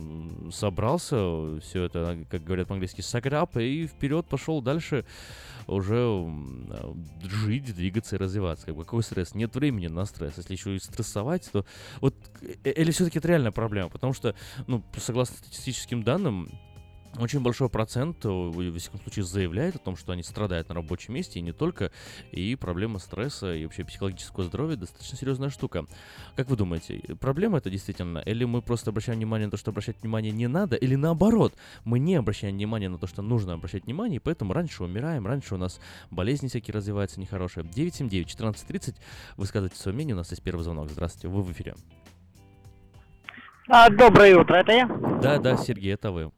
[0.52, 3.02] собрался, все это, как говорят по-английски,
[3.34, 5.06] саграп, и вперед пошел дальше
[5.68, 6.30] уже
[7.24, 8.66] жить, двигаться и развиваться.
[8.66, 9.34] Как бы, какой стресс?
[9.34, 10.34] Нет времени на стресс.
[10.38, 11.66] Если еще и стрессовать, то
[12.02, 14.36] вот э, или все-таки это реальная проблема, потому что,
[14.68, 16.50] ну, согласно статистическим данным,
[17.20, 21.14] очень большой процент, э, во всяком случае, заявляет о том, что они страдают на рабочем
[21.14, 21.92] месте, и не только,
[22.32, 25.86] и проблема стресса и вообще психологического здоровья достаточно серьезная штука.
[26.36, 30.02] Как вы думаете, проблема это действительно, или мы просто обращаем внимание на то, что обращать
[30.02, 31.54] внимание не надо, или наоборот,
[31.86, 35.56] мы не обращаем внимание на то, что нужно обращать внимание, и поэтому раньше умираем, раньше
[35.56, 37.64] у нас болезни всякие развиваются нехорошие.
[37.66, 38.96] 979-1430,
[39.38, 40.90] высказывайте свое мнение, у нас есть первый звонок.
[40.90, 41.76] Здравствуйте, вы в эфире.
[43.70, 44.88] А, доброе утро, это я?
[45.22, 46.32] Да, да, Сергей, это вы.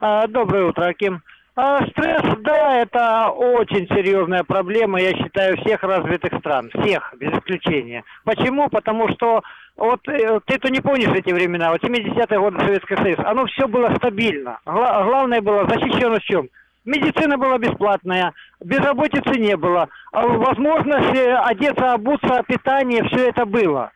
[0.00, 1.22] А, доброе утро, Аким.
[1.58, 8.04] А, стресс, да, это очень серьезная проблема, я считаю, всех развитых стран, всех, без исключения.
[8.24, 8.68] Почему?
[8.68, 9.42] Потому что
[9.76, 13.94] вот э, ты-то не помнишь эти времена, вот 70-е годы Советский Союз, оно все было
[13.96, 14.58] стабильно.
[14.66, 16.48] Гла- главное было защищенность в чем?
[16.84, 23.90] Медицина была бесплатная, безработицы не было, а возможность одеться, обуться, питание, все это было.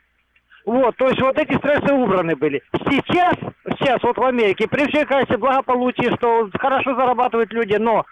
[0.66, 2.62] Вот, то есть вот эти стрессы убраны были.
[2.72, 3.34] Сейчас,
[3.78, 8.04] сейчас вот в Америке, при всей, конечно, благополучии, что хорошо зарабатывают люди, но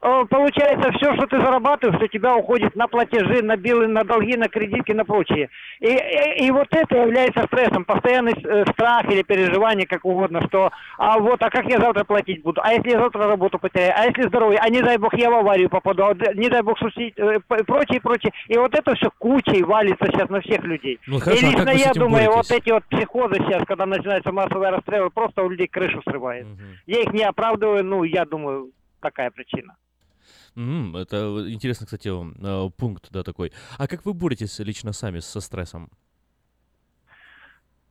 [0.00, 4.48] получается все, что ты зарабатываешь, у тебя уходит на платежи, на билы, на долги, на
[4.48, 5.48] кредитки, на прочее.
[5.80, 10.70] И, и, и вот это является стрессом, постоянный э, страх или переживание, как угодно, что
[10.96, 14.04] а вот, а как я завтра платить буду, а если я завтра работу потеряю, а
[14.04, 17.18] если здоровье, а не дай бог я в аварию попаду, а не дай бог сусид,
[17.18, 18.32] э, прочее, прочее.
[18.46, 21.00] И вот это все кучей валится сейчас на всех людей.
[21.06, 22.50] Ну, хорошо, и а лично с я думаю, боретесь?
[22.50, 26.46] вот эти вот психозы сейчас, когда начинаются массовые расстрелы, просто у людей крышу срывает.
[26.86, 28.70] Я их не оправдываю, ну, я думаю,
[29.00, 29.76] такая причина.
[30.58, 31.16] М, это
[31.48, 33.52] интересный, кстати, э, пункт, да, такой.
[33.78, 35.88] А как вы боретесь лично сами со стрессом?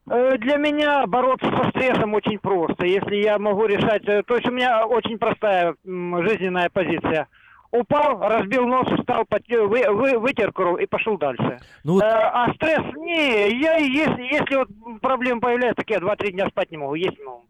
[0.09, 2.85] Э, Для меня бороться со стрессом очень просто.
[2.85, 4.03] Если я могу решать...
[4.07, 7.27] э, То есть у меня очень простая жизненная позиция.
[7.71, 11.59] Упал, разбил нос, встал, вы- вы- вытер кровь и пошел дальше.
[11.85, 14.69] Ну Э, а стресс, не, я если, если вот
[15.01, 17.45] проблемы появляются, так я 2-3 дня спать не могу, есть не могу.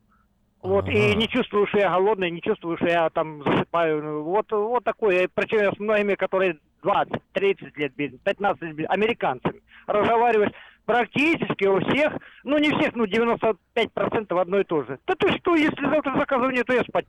[0.61, 4.23] Вот, и не чувствую, что я голодный, не чувствую, что я там засыпаю.
[4.23, 5.29] Вот, вот такое.
[5.33, 10.51] Причем я с многими, которые 20, 30 лет бизнес, 15 лет бизнес, американцами разговариваешь.
[10.85, 12.13] Практически у всех,
[12.45, 14.97] ну не всех, ну 95% одно и то же.
[15.05, 17.05] Да ты что, если завтра заказов нет, то я спать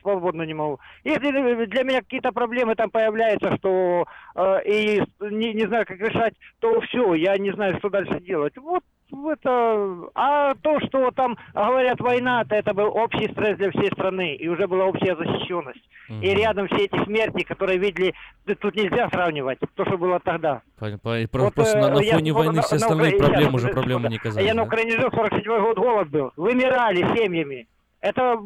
[0.00, 0.80] свободно не могу.
[1.04, 6.32] Если для меня какие-то проблемы там появляются, что э, и не, не знаю, как решать,
[6.60, 8.56] то все, я не знаю, что дальше делать.
[8.56, 8.82] Вот
[9.12, 10.10] это...
[10.14, 14.48] А то, что там говорят война, то это был общий стресс для всей страны, и
[14.48, 15.80] уже была общая защищенность.
[16.08, 18.14] И рядом все эти смерти, которые видели,
[18.60, 20.62] тут нельзя сравнивать, то, что было тогда.
[20.78, 22.76] По- по- про- Вот, просто на, э, на я фоне скоро войны на- все на
[22.76, 24.46] остальные Украине- проблемы я- уже проблемы не казались.
[24.46, 24.66] Я на да?
[24.66, 26.32] Украине жил, 47 год голод был.
[26.36, 27.68] Вымирали семьями.
[28.00, 28.38] Это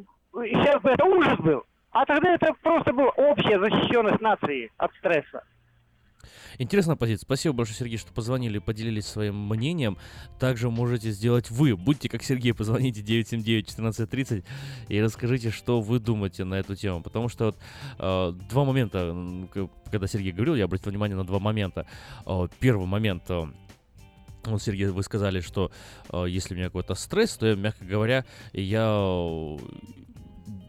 [0.45, 1.63] сейчас бы это ужас был.
[1.93, 5.43] А тогда это просто была общая защищенность нации от стресса.
[6.59, 7.25] Интересная позиция.
[7.25, 9.99] Спасибо большое, Сергей, что позвонили и поделились своим мнением.
[10.39, 11.77] Также можете сделать вы.
[11.77, 14.45] Будьте как Сергей, позвоните 979-1430
[14.89, 17.03] и расскажите, что вы думаете на эту тему.
[17.03, 17.59] Потому что вот,
[17.99, 19.15] э, два момента,
[19.91, 21.87] когда Сергей говорил, я обратил внимание на два момента.
[22.27, 23.25] Э, первый момент...
[23.29, 23.47] э,
[24.45, 25.71] вот, Сергей, вы сказали, что
[26.11, 29.57] э, если у меня какой-то стресс, то я, мягко говоря, я э,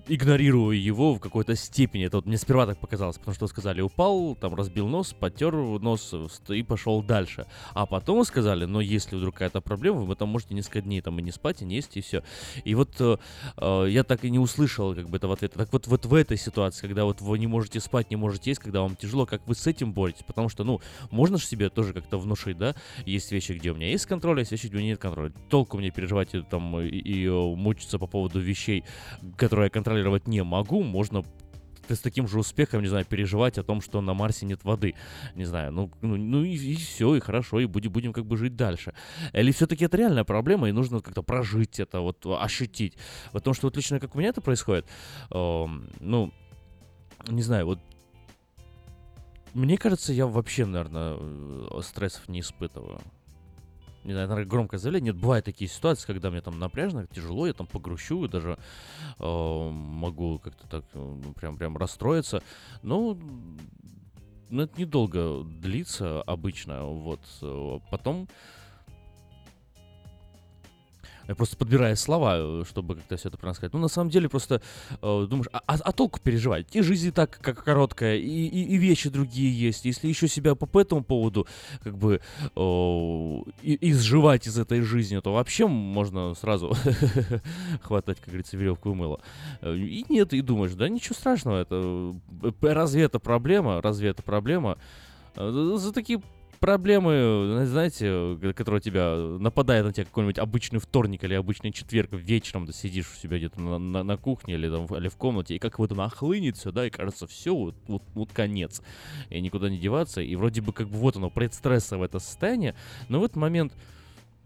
[0.08, 2.06] игнорирую его в какой-то степени.
[2.06, 6.14] Это вот мне сперва так показалось, потому что сказали, упал, там разбил нос, потер нос
[6.50, 7.46] и пошел дальше.
[7.74, 11.22] А потом сказали, но если вдруг какая-то проблема, вы там можете несколько дней там и
[11.22, 12.24] не спать, и не есть, и все.
[12.64, 13.18] И вот э,
[13.58, 15.58] э, я так и не услышал как бы этого ответа.
[15.58, 18.62] Так вот, вот в этой ситуации, когда вот вы не можете спать, не можете есть,
[18.62, 20.24] когда вам тяжело, как вы с этим боретесь?
[20.24, 20.82] Потому что, ну,
[21.12, 22.76] можно же себе тоже как-то внушить, да?
[23.06, 25.32] Есть вещи, где у меня есть контроль, а есть вещи, где у меня нет контроля.
[25.50, 28.84] Толку мне переживать и, там и, и э, мучиться по поводу вещей,
[29.38, 31.24] которые я контролировать не могу, можно
[31.88, 34.96] с таким же успехом, не знаю, переживать о том, что на Марсе нет воды.
[35.36, 38.38] Не знаю, ну, ну, ну и, и все, и хорошо, и будем, будем как бы
[38.38, 38.94] жить дальше.
[39.34, 42.98] Или все-таки это реальная проблема, и нужно как-то прожить это, вот ощутить.
[43.32, 44.88] Потому что вот лично как у меня это происходит,
[45.32, 45.66] э,
[46.00, 46.32] ну,
[47.28, 47.80] не знаю, вот
[49.54, 53.00] мне кажется, я вообще, наверное, э, стрессов не испытываю
[54.06, 55.14] не знаю, наверное, громкое заявление.
[55.14, 58.58] Нет, бывают такие ситуации, когда мне там напряжно, тяжело, я там погрущу, даже
[59.20, 62.44] э, могу как-то так ну, прям, прям расстроиться.
[62.84, 63.18] Но
[64.50, 66.84] ну, это недолго длится обычно.
[66.86, 67.22] Вот.
[67.42, 68.28] Э, потом
[71.28, 73.74] я просто подбираю слова, э, чтобы как-то все это сказать.
[73.74, 74.62] Ну, на самом деле, просто
[75.02, 76.76] э, думаешь, а, а, а толку переживать?
[76.76, 79.86] И жизнь и так как короткая, и, и, и вещи другие есть.
[79.86, 81.48] Если еще себя по, по этому поводу
[81.84, 82.22] как бы
[82.56, 82.60] э,
[83.62, 86.76] изживать из этой жизни, то вообще можно сразу
[87.82, 89.22] хватать, как говорится, веревку и мыло.
[89.62, 92.14] Э, и нет, и думаешь, да ничего страшного, это
[92.44, 93.82] э, разве это проблема?
[93.82, 94.78] Разве это проблема?
[95.36, 96.22] За такие
[96.60, 102.74] проблемы, знаете, которые тебя нападает на тебя какой-нибудь обычный вторник или обычный четверг вечером, ты
[102.74, 105.80] сидишь у себя где-то на, на, на кухне или, там, или в комнате, и как
[105.80, 108.82] вот нахлынет все, да, и кажется, все, вот, вот, вот конец,
[109.30, 112.76] и никуда не деваться, и вроде бы как бы вот оно, предстрессовое это состояние,
[113.10, 113.74] но в этот момент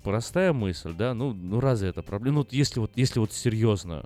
[0.03, 2.39] простая мысль, да, ну, ну разве это проблема?
[2.39, 4.05] Ну, если вот, если вот серьезно,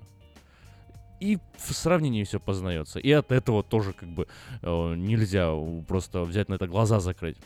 [1.20, 2.99] и в сравнении все познается.
[2.99, 4.28] И от этого тоже как бы
[4.62, 5.54] э, нельзя
[5.88, 7.38] просто взять на это глаза закрыть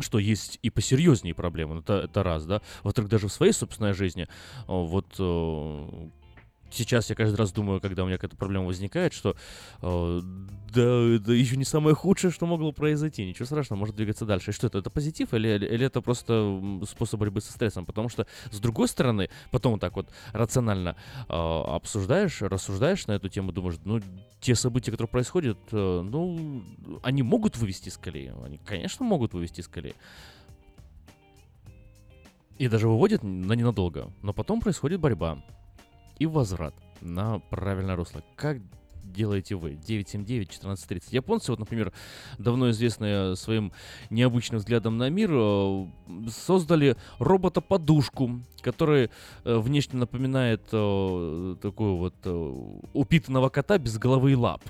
[0.00, 2.62] что есть и посерьезнее проблемы, это, это раз, да.
[2.82, 4.28] Во-вторых, даже в своей собственной жизни,
[4.66, 6.08] вот э,
[6.72, 9.36] сейчас я каждый раз думаю, когда у меня какая-то проблема возникает, что
[9.82, 10.20] э,
[10.74, 13.24] да, это еще не самое худшее, что могло произойти.
[13.24, 14.50] Ничего страшного, может двигаться дальше.
[14.50, 14.78] И что это?
[14.78, 17.84] Это позитив или, или это просто способ борьбы со стрессом?
[17.84, 20.96] Потому что, с другой стороны, потом так вот рационально
[21.28, 24.00] э, обсуждаешь, рассуждаешь на эту тему, думаешь, ну,
[24.40, 26.64] те события, которые происходят, э, ну,
[27.02, 28.32] они могут вывести из колеи.
[28.44, 29.94] Они, конечно, могут вывести из колеи.
[32.58, 34.12] И даже выводят на ненадолго.
[34.22, 35.42] Но потом происходит борьба
[36.18, 38.22] и возврат на правильное русло.
[38.36, 38.58] Как
[39.12, 39.72] делаете вы?
[39.72, 41.04] 979-1430.
[41.10, 41.92] Японцы, вот, например,
[42.38, 43.72] давно известные своим
[44.10, 45.86] необычным взглядом на мир, э,
[46.28, 49.10] создали робота-подушку, который
[49.44, 52.14] э, внешне напоминает э, такую вот
[52.92, 54.62] упитанного кота без головы и лап.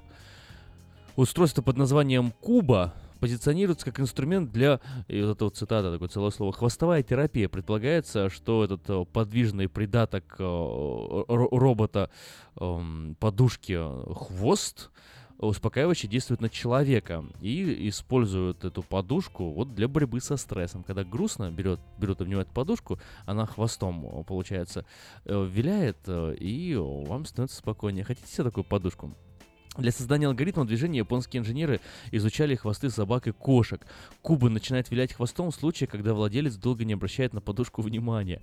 [1.14, 6.32] Устройство под названием Куба позиционируется как инструмент для, и вот эта вот цитата, такое целое
[6.32, 7.48] слово, хвостовая терапия.
[7.48, 12.10] Предполагается, что этот э, подвижный придаток э, робота
[12.56, 13.78] эм, подушки
[14.12, 14.90] хвост
[15.38, 20.82] успокаивающе действует на человека и используют эту подушку вот для борьбы со стрессом.
[20.82, 24.84] Когда грустно, берет, берет обнимает подушку, она хвостом, э, получается,
[25.24, 28.04] виляет, и вам становится спокойнее.
[28.04, 29.16] Хотите себе такую подушку?
[29.78, 33.86] Для создания алгоритма движения японские инженеры изучали хвосты собак и кошек.
[34.20, 38.42] Куба начинает вилять хвостом в случае, когда владелец долго не обращает на подушку внимания.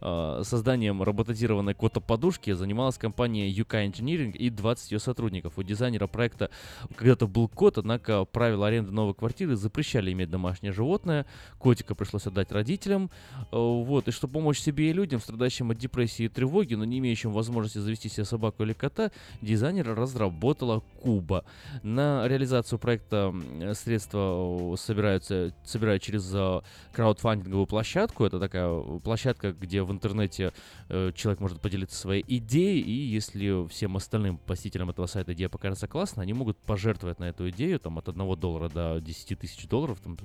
[0.00, 5.54] А, созданием роботизированной кота-подушки занималась компания UK Engineering и 20 ее сотрудников.
[5.58, 6.48] У дизайнера проекта
[6.94, 11.26] когда-то был кот, однако правила аренды новой квартиры запрещали иметь домашнее животное.
[11.58, 13.10] Котика пришлось отдать родителям.
[13.50, 14.06] А, вот.
[14.06, 17.78] И чтобы помочь себе и людям, страдающим от депрессии и тревоги, но не имеющим возможности
[17.78, 19.10] завести себе собаку или кота,
[19.42, 21.44] дизайнер разработал около Куба.
[21.82, 23.32] На реализацию проекта
[23.74, 26.60] средства собираются, собирают через э,
[26.92, 28.24] краудфандинговую площадку.
[28.24, 30.52] Это такая площадка, где в интернете
[30.88, 35.86] э, человек может поделиться своей идеей, и если всем остальным посетителям этого сайта идея покажется
[35.86, 40.00] классно, они могут пожертвовать на эту идею там, от 1 доллара до 10 тысяч долларов,
[40.02, 40.18] там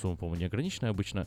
[0.00, 1.26] сумма, по-моему, неограниченная обычно,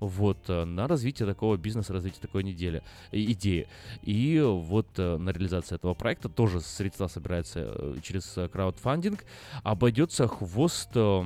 [0.00, 3.68] вот, э, на развитие такого бизнеса, развитие такой недели, идеи.
[4.02, 9.24] И вот на реализацию этого проекта тоже средства собираются через э, краудфандинг,
[9.62, 11.22] обойдется хвост э,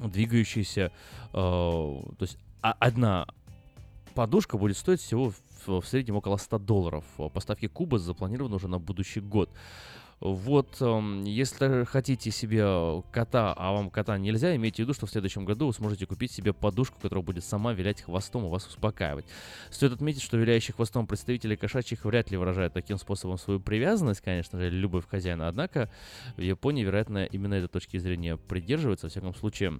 [0.00, 0.90] двигающийся,
[1.32, 3.26] э, то есть одна
[4.14, 5.32] подушка будет стоить всего
[5.66, 7.04] в среднем около 100 долларов.
[7.32, 9.50] Поставки куба запланированы уже на будущий год.
[10.24, 15.10] Вот, эм, если хотите себе кота, а вам кота нельзя, имейте в виду, что в
[15.10, 19.26] следующем году вы сможете купить себе подушку, которая будет сама вилять хвостом и вас успокаивать.
[19.70, 24.58] Стоит отметить, что виляющие хвостом представители кошачьих вряд ли выражают таким способом свою привязанность, конечно
[24.58, 25.46] же, любовь к хозяину.
[25.46, 25.90] Однако
[26.38, 29.08] в Японии, вероятно, именно этой точки зрения придерживаются.
[29.08, 29.78] Во всяком случае,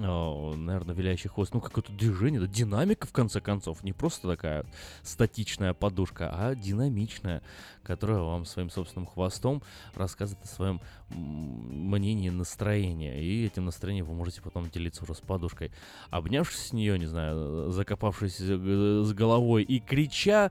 [0.00, 4.66] о, наверное, виляющий хвост, ну, какое-то движение, да, динамика, в конце концов, не просто такая
[5.02, 7.42] статичная подушка, а динамичная,
[7.84, 9.62] которая вам своим собственным хвостом
[9.94, 10.80] рассказывает о своем
[11.10, 15.70] мнении настроения, и этим настроением вы можете потом делиться уже с подушкой.
[16.10, 20.50] Обнявшись с нее, не знаю, закопавшись с головой и крича,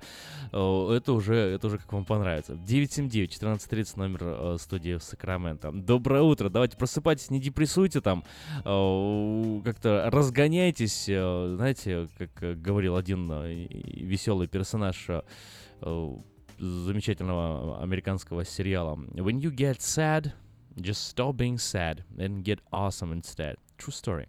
[0.52, 2.54] это уже, это уже как вам понравится.
[2.54, 5.72] 979-1430, номер э, студии в Сакраменто.
[5.72, 8.24] Доброе утро, давайте просыпайтесь, не депрессуйте там,
[8.64, 15.10] как-то разгоняйтесь, э, знаете, как э, говорил один э, веселый персонаж
[16.63, 18.95] замечательного американского сериала.
[19.15, 20.33] When you get sad,
[20.77, 23.57] just stop being sad and get awesome instead.
[23.77, 24.29] True story.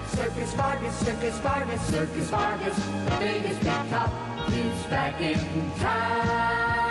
[0.15, 4.11] Circus Vargas, Circus Vargas, Circus Vargas, the biggest big top,
[4.49, 6.90] is back in town.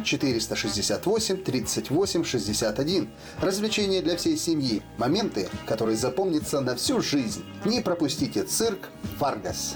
[0.03, 3.09] 468 38 61.
[3.39, 4.81] Развлечения для всей семьи.
[4.97, 7.43] Моменты, которые запомнятся на всю жизнь.
[7.65, 8.89] Не пропустите цирк
[9.19, 9.75] Варгас.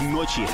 [0.00, 0.48] ночи.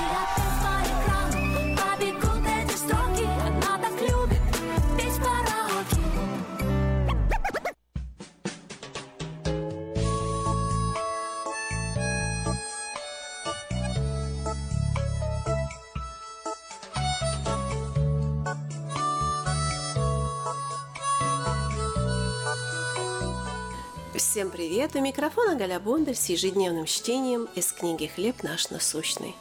[24.70, 24.94] Привет!
[24.94, 29.34] У микрофона Галя Бондарь с ежедневным чтением из книги «Хлеб наш насущный».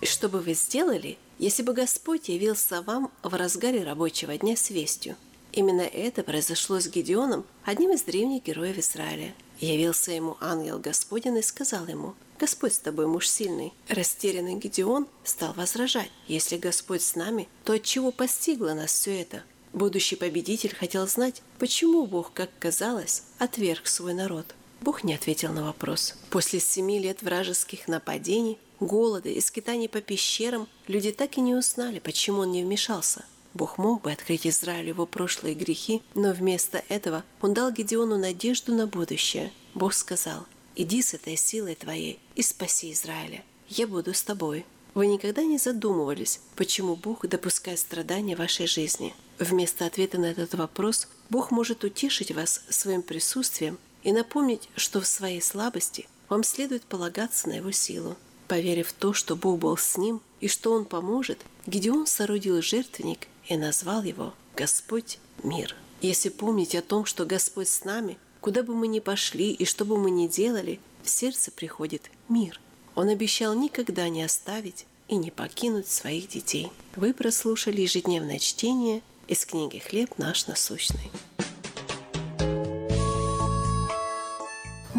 [0.00, 4.70] И что бы вы сделали, если бы Господь явился вам в разгаре рабочего дня с
[4.70, 5.14] вестью?
[5.52, 9.32] Именно это произошло с Гедеоном, одним из древних героев Израиля.
[9.60, 13.72] Явился ему ангел Господень и сказал ему, «Господь с тобой, муж сильный».
[13.86, 19.44] Растерянный Гедеон стал возражать, «Если Господь с нами, то от чего постигло нас все это?»
[19.72, 24.56] Будущий победитель хотел знать, почему Бог, как казалось, отверг свой народ.
[24.82, 26.14] Бог не ответил на вопрос.
[26.28, 32.00] После семи лет вражеских нападений, голода и скитаний по пещерам люди так и не узнали,
[32.00, 33.24] почему он не вмешался.
[33.54, 38.74] Бог мог бы открыть Израилю его прошлые грехи, но вместо этого он дал Гедеону надежду
[38.74, 39.52] на будущее.
[39.74, 43.44] Бог сказал, «Иди с этой силой твоей и спаси Израиля.
[43.68, 44.66] Я буду с тобой».
[44.94, 49.14] Вы никогда не задумывались, почему Бог допускает страдания в вашей жизни?
[49.38, 55.06] Вместо ответа на этот вопрос Бог может утешить вас своим присутствием и напомнить, что в
[55.06, 58.16] своей слабости вам следует полагаться на Его силу.
[58.48, 63.28] Поверив в то, что Бог был с ним и что Он поможет, Гедеон соорудил жертвенник
[63.48, 65.76] и назвал его «Господь– мир».
[66.00, 69.84] Если помнить о том, что Господь с нами, куда бы мы ни пошли и что
[69.84, 72.60] бы мы ни делали, в сердце приходит мир–
[72.94, 76.70] он обещал никогда не оставить и не покинуть своих детей.
[76.96, 81.10] Вы прослушали ежедневное чтение из книги «Хлеб наш насущный».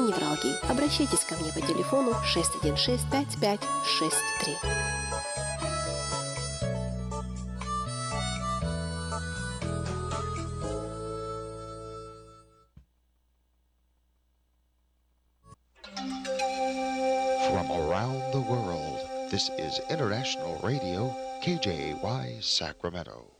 [0.00, 0.56] невралгии.
[0.70, 4.56] Обращайтесь ко мне по телефону 616 5563.
[17.50, 23.39] From around the world, this is International Radio, KJY Sacramento.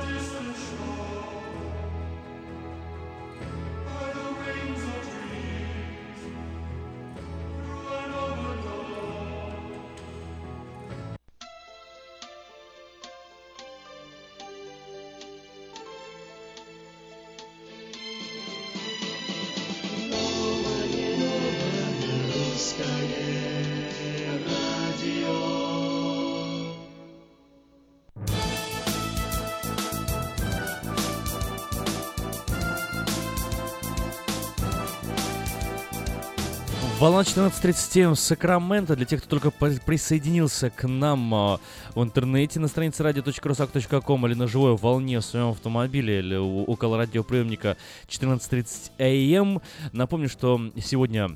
[37.01, 38.95] Волна 14.37 Сакраменто.
[38.95, 41.59] Для тех, кто только присоединился к нам а,
[41.95, 47.75] в интернете на странице radio.rusak.com или на живой волне в своем автомобиле или около радиоприемника
[48.07, 49.63] 14.30 AM.
[49.93, 51.35] Напомню, что сегодня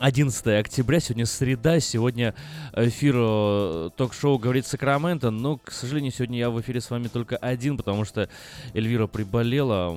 [0.00, 2.34] 11 октября, сегодня среда, сегодня
[2.74, 7.36] эфир э, ток-шоу «Говорит Сакраменто», но, к сожалению, сегодня я в эфире с вами только
[7.36, 8.30] один, потому что
[8.72, 9.94] Эльвира приболела,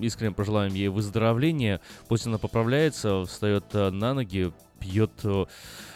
[0.00, 5.46] искренне пожелаем ей выздоровления, пусть она поправляется, встает э, на ноги, пьет э,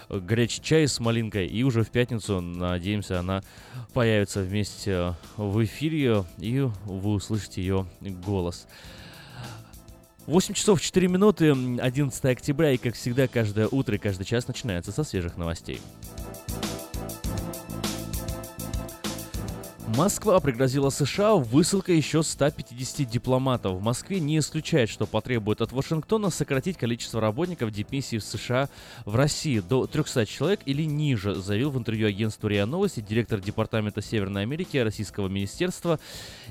[0.09, 3.42] горячий чай с малинкой, и уже в пятницу, надеемся, она
[3.92, 8.68] появится вместе в эфире, и вы услышите ее голос.
[10.27, 14.93] 8 часов 4 минуты, 11 октября, и как всегда, каждое утро и каждый час начинается
[14.93, 15.81] со свежих новостей.
[19.97, 23.74] Москва пригрозила США высылкой еще 150 дипломатов.
[23.74, 28.68] В Москве не исключает, что потребует от Вашингтона сократить количество работников дипмиссии в США
[29.05, 34.01] в России до 300 человек или ниже, заявил в интервью агентству РИА Новости директор Департамента
[34.01, 35.99] Северной Америки Российского министерства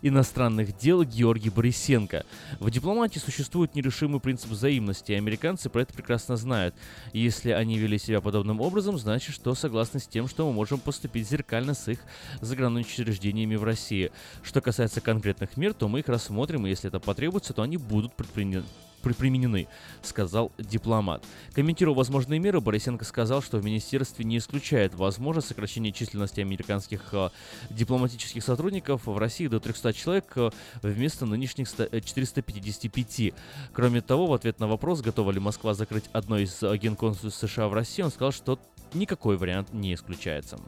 [0.01, 2.25] иностранных дел Георгий Борисенко.
[2.59, 6.75] В дипломатии существует нерешимый принцип взаимности, и американцы про это прекрасно знают.
[7.13, 11.29] Если они вели себя подобным образом, значит, что согласны с тем, что мы можем поступить
[11.29, 11.99] зеркально с их
[12.41, 14.11] заграничными учреждениями в России.
[14.43, 18.13] Что касается конкретных мер, то мы их рассмотрим, и если это потребуется, то они будут
[18.13, 18.67] предприняты
[19.01, 19.69] применены,
[20.01, 21.23] сказал дипломат.
[21.53, 27.29] Комментируя возможные меры, Борисенко сказал, что в министерстве не исключает возможность сокращения численности американских э,
[27.69, 30.49] дипломатических сотрудников в России до 300 человек э,
[30.81, 33.19] вместо нынешних 455.
[33.21, 33.31] Э,
[33.71, 37.73] Кроме того, в ответ на вопрос, готова ли Москва закрыть одно из генконсульств США в
[37.73, 38.59] России, он сказал, что
[38.93, 40.59] никакой вариант не исключается.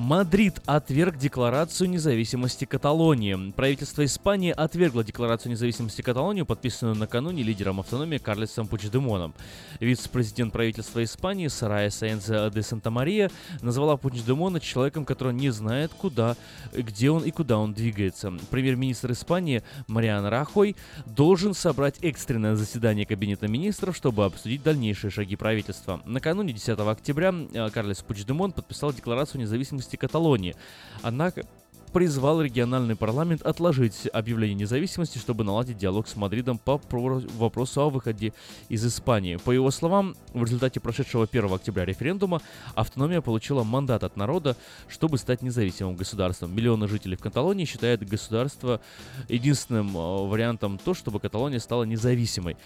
[0.00, 3.52] Мадрид отверг декларацию независимости Каталонии.
[3.52, 9.34] Правительство Испании отвергло декларацию независимости Каталонии, подписанную накануне лидером автономии Карлесом Пучдемоном.
[9.78, 13.30] Вице-президент правительства Испании Сорайя Саенс де Санта-Мария
[13.60, 16.34] назвала Пучдемона человеком, который не знает, куда,
[16.72, 18.32] где он и куда он двигается.
[18.50, 26.00] Премьер-министр Испании Мариан Рахой должен собрать экстренное заседание Кабинета министров, чтобы обсудить дальнейшие шаги правительства.
[26.06, 30.54] Накануне 10 октября э, Карлес Пучдемон подписал декларацию независимости независимости Каталонии.
[31.02, 31.44] Однако
[31.92, 38.32] призвал региональный парламент отложить объявление независимости, чтобы наладить диалог с Мадридом по вопросу о выходе
[38.68, 39.36] из Испании.
[39.36, 42.42] По его словам, в результате прошедшего 1 октября референдума
[42.76, 44.56] автономия получила мандат от народа,
[44.88, 46.54] чтобы стать независимым государством.
[46.54, 48.80] Миллионы жителей в Каталонии считают государство
[49.28, 52.56] единственным э, вариантом то, чтобы Каталония стала независимой,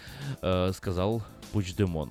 [0.43, 1.22] э, сказал
[1.53, 2.11] Пучдемон.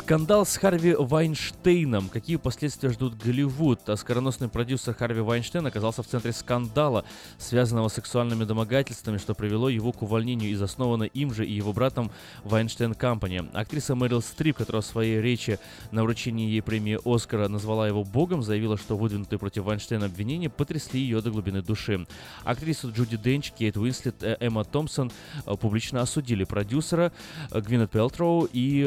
[0.11, 2.09] Скандал с Харви Вайнштейном.
[2.09, 3.87] Какие последствия ждут Голливуд?
[3.87, 7.05] Оскароносный продюсер Харви Вайнштейн оказался в центре скандала,
[7.37, 11.71] связанного с сексуальными домогательствами, что привело его к увольнению из основанной им же и его
[11.71, 12.11] братом
[12.43, 13.49] Вайнштейн Компани.
[13.53, 15.59] Актриса Мэрил Стрип, которая в своей речи
[15.91, 20.99] на вручении ей премии Оскара назвала его богом, заявила, что выдвинутые против Вайнштейна обвинения потрясли
[20.99, 22.05] ее до глубины души.
[22.43, 25.09] Актрису Джуди Денч, Кейт Уинслет, э, Эмма Томпсон
[25.45, 27.13] э, публично осудили продюсера
[27.49, 28.83] э, Гвинет Пелтроу и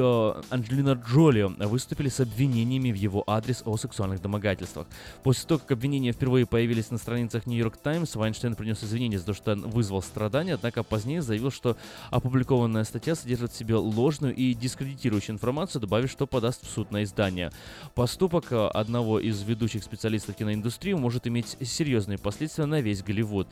[0.51, 4.89] Анджелина Джоли Джоли выступили с обвинениями в его адрес о сексуальных домогательствах.
[5.23, 9.33] После того, как обвинения впервые появились на страницах York Times, Вайнштейн принес извинения за то,
[9.35, 11.77] что вызвал страдания, однако позднее заявил, что
[12.11, 17.05] опубликованная статья содержит в себе ложную и дискредитирующую информацию, добавив, что подаст в суд на
[17.05, 17.53] издание.
[17.95, 23.47] Поступок э, одного из ведущих специалистов киноиндустрии может иметь серьезные последствия на весь Голливуд.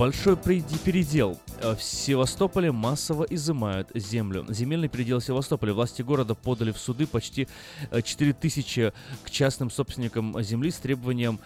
[0.00, 1.38] Большой передел.
[1.60, 4.46] Э, в Севастополе массово изымают землю.
[4.48, 7.48] Земельный передел Севастополя власти города подали в суды почти
[8.02, 8.92] 4000 э,
[9.22, 11.38] к частным собственникам земли с требованием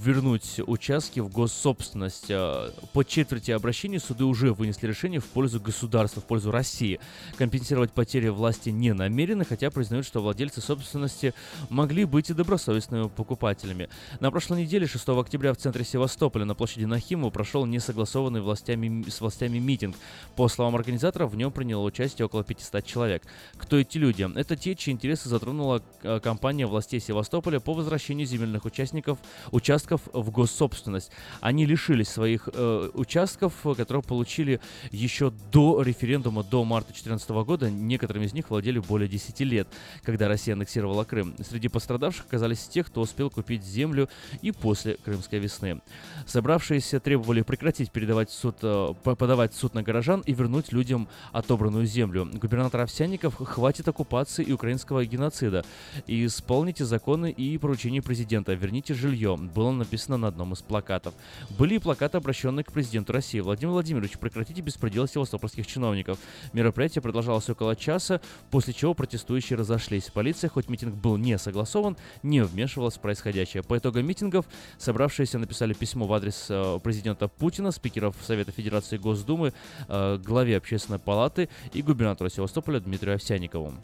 [0.00, 2.30] вернуть участки в госсобственность.
[2.30, 7.00] Э, по четверти обращений суды уже вынесли решение в пользу государства, в пользу России.
[7.36, 11.34] Компенсировать потери власти не намерены, хотя признают, что владельцы собственности
[11.68, 13.88] могли быть и добросовестными покупателями.
[14.20, 19.20] На прошлой неделе, 6 октября, в центре Севастополя на площади Нахимова прошел несогласованный властями, с
[19.20, 19.96] властями митинг.
[20.34, 23.22] По словам организаторов, в нем приняло участие около 500 человек.
[23.58, 24.26] Кто эти люди?
[24.34, 29.18] Это те, чьи интересы затронула э, компания властей Севастополя по возвращению земельных участников,
[29.50, 31.10] участков участков в госсобственность.
[31.40, 34.60] Они лишились своих э, участков, которые получили
[34.90, 37.70] еще до референдума, до марта 2014 года.
[37.70, 39.68] Некоторыми из них владели более 10 лет,
[40.02, 41.34] когда Россия аннексировала Крым.
[41.48, 44.08] Среди пострадавших оказались те, кто успел купить землю
[44.42, 45.80] и после Крымской весны.
[46.26, 51.86] Собравшиеся требовали прекратить передавать суд э, по- подавать суд на горожан и вернуть людям отобранную
[51.86, 52.28] землю.
[52.32, 55.64] Губернатор Овсянников хватит оккупации и украинского геноцида.
[56.06, 58.52] И исполните законы и поручения президента.
[58.54, 59.36] Верните жилье.
[59.36, 61.14] Было написано на одном из плакатов.
[61.58, 63.40] Были и плакаты, обращенные к президенту России.
[63.40, 66.18] Владимир Владимирович, прекратите беспредел севастопольских чиновников.
[66.52, 68.20] Мероприятие продолжалось около часа,
[68.50, 70.10] после чего протестующие разошлись.
[70.10, 73.62] Полиция, хоть митинг был не согласован, не вмешивалась в происходящее.
[73.62, 74.46] По итогам митингов
[74.78, 79.52] собравшиеся написали письмо в адрес э, президента Путина, спикеров Совета Федерации Госдумы,
[79.88, 83.74] э, главе Общественной палаты и губернатору Севастополя Дмитрию Овсянникову.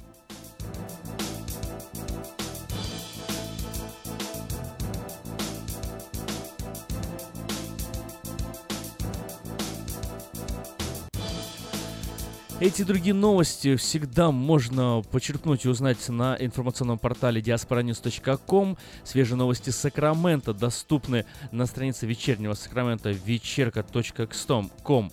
[12.58, 18.78] Эти другие новости всегда можно почерпнуть и узнать на информационном портале diasporanews.com.
[19.04, 25.12] Свежие новости Сакрамента доступны на странице вечернего Сакрамента вечерка.кстом.ком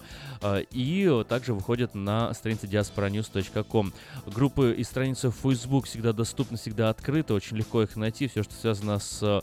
[0.71, 3.93] и также выходят на странице diasporanews.com.
[4.25, 8.27] Группы и страницы в Facebook всегда доступны, всегда открыты, очень легко их найти.
[8.27, 9.41] Все, что связано с э,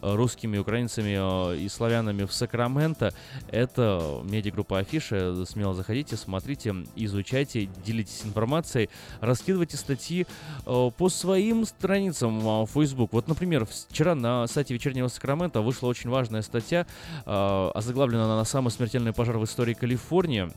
[0.00, 3.12] русскими, украинцами э, и славянами в Сакраменто,
[3.50, 5.44] это медиагруппа Афиша.
[5.46, 8.88] Смело заходите, смотрите, изучайте, делитесь информацией,
[9.20, 10.26] раскидывайте статьи
[10.66, 13.12] э, по своим страницам в Facebook.
[13.12, 16.86] Вот, например, вчера на сайте вечернего Сакрамента вышла очень важная статья,
[17.24, 20.50] озаглавлена она на самый смертельный пожар в истории Калифорнии.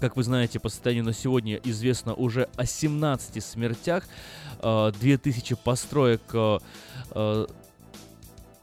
[0.00, 4.04] Как вы знаете, по состоянию на сегодня известно уже о 17 смертях,
[4.62, 6.20] 2000 построек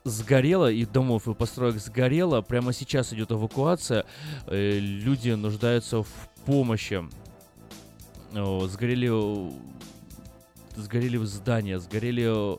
[0.03, 2.41] сгорело, и домов и построек сгорело.
[2.41, 4.05] Прямо сейчас идет эвакуация.
[4.47, 6.09] Э, люди нуждаются в
[6.45, 7.03] помощи.
[8.34, 9.53] Сгорели,
[10.76, 12.57] сгорели здания, сгорели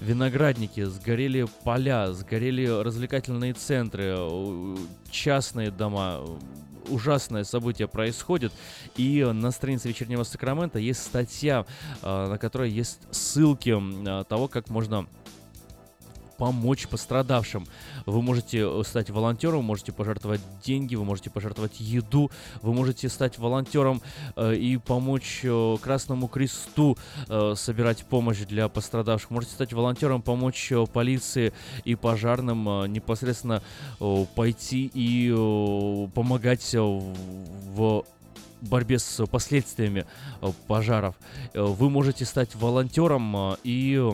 [0.00, 4.16] виноградники, сгорели поля, сгорели развлекательные центры,
[5.10, 6.22] частные дома,
[6.88, 8.52] ужасное событие происходит.
[8.96, 11.66] И на странице вечернего Сакрамента есть статья,
[12.02, 15.06] а, на которой есть ссылки а, того, как можно
[16.38, 17.66] помочь пострадавшим.
[18.06, 22.30] Вы можете э, стать волонтером, можете пожертвовать деньги, вы можете пожертвовать еду,
[22.62, 24.00] вы можете стать волонтером
[24.36, 26.96] э, и помочь э, Красному Кресту
[27.28, 29.30] э, собирать помощь для пострадавших.
[29.30, 31.52] Можете стать волонтером, помочь э, полиции
[31.84, 33.62] и пожарным э, непосредственно
[34.00, 38.04] э, пойти и э, помогать э, в
[38.60, 40.04] борьбе с последствиями
[40.66, 41.14] пожаров.
[41.54, 44.12] Вы можете стать волонтером и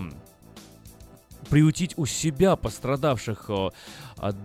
[1.45, 3.71] приютить у себя пострадавших, э,
[4.17, 4.37] от-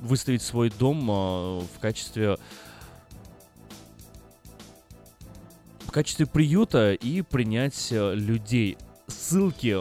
[0.00, 2.36] выставить свой дом э, в качестве
[5.80, 8.76] в качестве приюта и принять э, людей.
[9.06, 9.78] Ссылки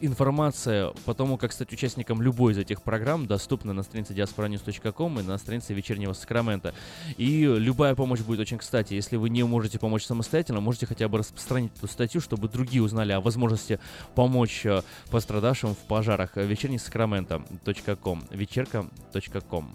[0.00, 5.22] информация по тому, как стать участником любой из этих программ, доступна на странице diasporanews.com и
[5.22, 6.74] на странице вечернего Сакрамента.
[7.16, 8.94] И любая помощь будет очень кстати.
[8.94, 13.12] Если вы не можете помочь самостоятельно, можете хотя бы распространить эту статью, чтобы другие узнали
[13.12, 13.80] о возможности
[14.14, 16.36] помочь э, пострадавшим в пожарах.
[16.36, 18.24] Вечерний Сакрамента.ком.
[18.30, 19.74] Вечерка.ком.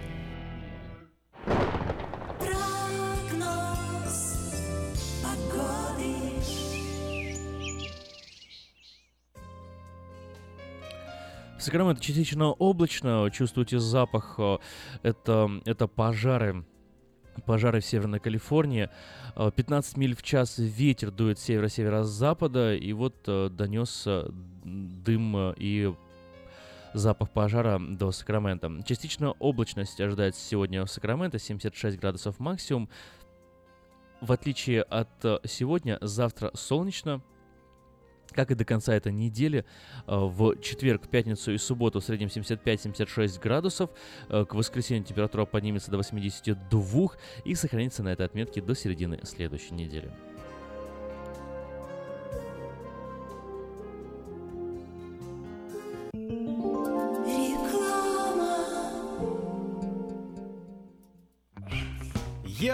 [11.61, 14.57] Сакраменто частично облачно, чувствуете запах, э,
[15.03, 16.65] это, это пожары.
[17.45, 18.89] Пожары в Северной Калифорнии.
[19.35, 24.27] Э, 15 миль в час ветер дует с севера-северо-запада, и вот э, донес э,
[24.63, 25.93] дым э, и
[26.93, 28.71] запах пожара до Сакрамента.
[28.83, 32.89] Частично облачность ожидается сегодня в Сакраменто, 76 градусов максимум.
[34.19, 37.21] В отличие от э, сегодня, завтра солнечно,
[38.33, 39.63] как и до конца этой недели, э,
[40.07, 43.89] в четверг, пятницу и субботу в среднем 75-76 градусов,
[44.29, 49.73] э, к воскресенью температура поднимется до 82 и сохранится на этой отметке до середины следующей
[49.73, 50.11] недели.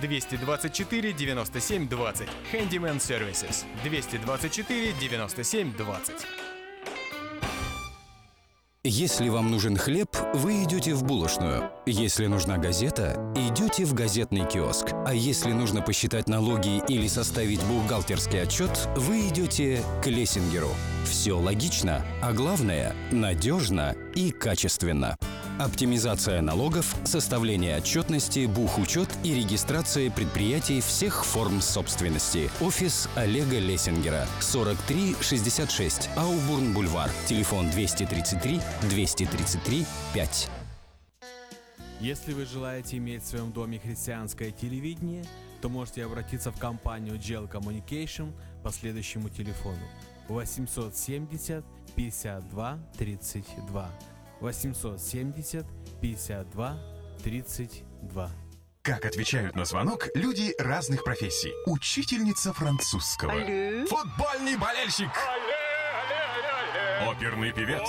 [0.00, 2.28] 224 97 20.
[2.52, 3.64] Handyman Services.
[3.84, 6.14] 224 97 20.
[8.84, 11.70] Если вам нужен хлеб, вы идете в булочную.
[11.86, 14.88] Если нужна газета, идете в газетный киоск.
[15.06, 20.70] А если нужно посчитать налоги или составить бухгалтерский отчет, вы идете к Лессингеру.
[21.04, 25.16] Все логично, а главное– надежно и качественно.
[25.58, 32.50] Оптимизация налогов, составление отчетности, бухучет и регистрация предприятий всех форм собственности.
[32.60, 34.26] Офис Олега Лессингера.
[34.40, 37.10] 4366 Аубурн Бульвар.
[37.26, 38.60] Телефон 233
[38.90, 40.48] 233 5.
[42.00, 45.24] Если вы желаете иметь в своем доме христианское телевидение,
[45.60, 48.32] то можете обратиться в компанию Gel Communication
[48.64, 49.86] по следующему телефону
[50.28, 51.62] 870
[51.94, 53.90] 52 32
[54.42, 55.64] 870
[56.00, 56.76] 52
[57.22, 58.30] 32.
[58.82, 61.52] Как отвечают на звонок люди разных профессий.
[61.66, 63.32] Учительница французского.
[63.32, 63.86] Алле.
[63.86, 65.10] Футбольный болельщик.
[67.06, 67.88] Оперный певец.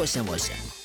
[0.00, 0.79] Восемь восемь.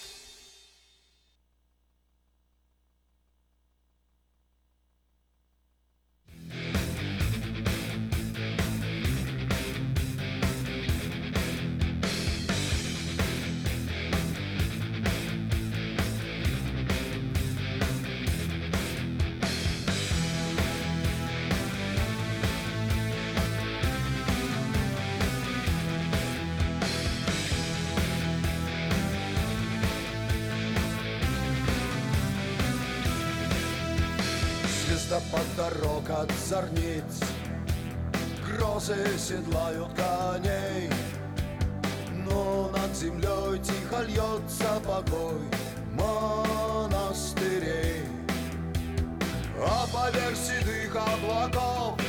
[36.22, 37.20] От зорниц.
[38.46, 40.90] Грозы седлают коней.
[42.28, 45.42] Но над землей тихо льется покой
[45.92, 47.36] монастырей.
[49.58, 52.00] А поверх седых облаков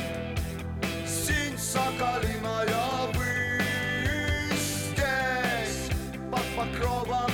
[1.07, 5.89] Синь соколиная высь Здесь
[6.29, 7.26] под покровом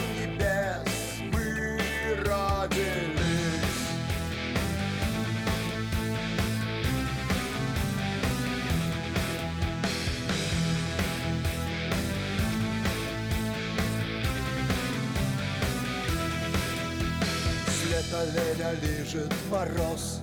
[18.23, 20.19] С лета леня лежит мороз.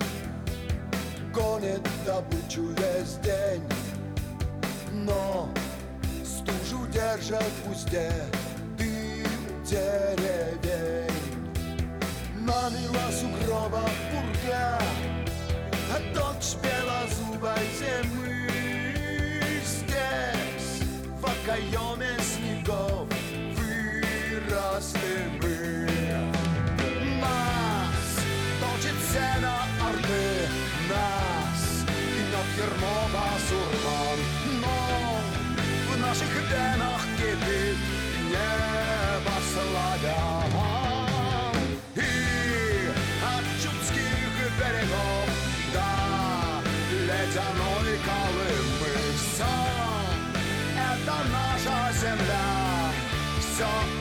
[1.33, 3.63] Гонит добычу весь день.
[4.91, 5.49] Но
[6.23, 8.11] стужу держат в узде
[8.77, 9.31] Дым
[9.65, 11.11] деревень.
[12.39, 14.79] Мамила сугроба пурга
[15.93, 18.49] А дочь белозубой зимы
[19.63, 20.87] Здесь,
[21.19, 23.07] в окоеме снегов
[23.55, 25.40] Выросли мы
[32.51, 34.19] гнет ермо басурман
[34.61, 35.19] Но
[35.89, 37.77] в наших венах кипит
[38.29, 40.51] небо славян
[41.95, 42.91] И
[43.23, 45.29] от чудских берегов
[45.73, 45.89] до
[46.91, 49.53] ледяной Колымы Все
[50.77, 52.91] это наша земля,
[53.39, 54.00] все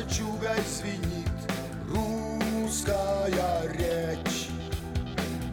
[0.00, 1.28] кольчугой звенит
[1.88, 4.48] Русская речь.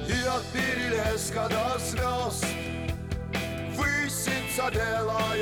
[0.07, 2.45] И от перелеска до звезд
[3.75, 5.36] Высится белая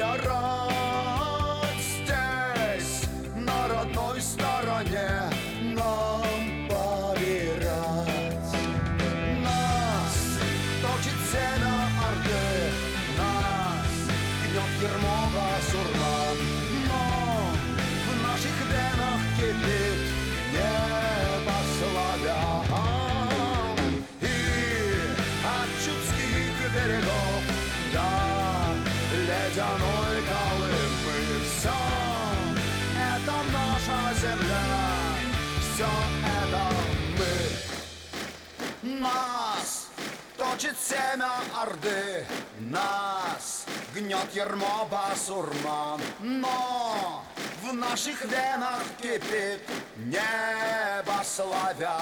[41.85, 42.25] Орды
[42.59, 47.23] Нас гнет ермо басурман Но
[47.61, 49.61] в наших венах кипит
[49.97, 51.93] небо славян.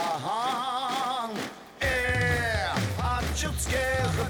[1.80, 1.86] И
[3.02, 4.23] от чудских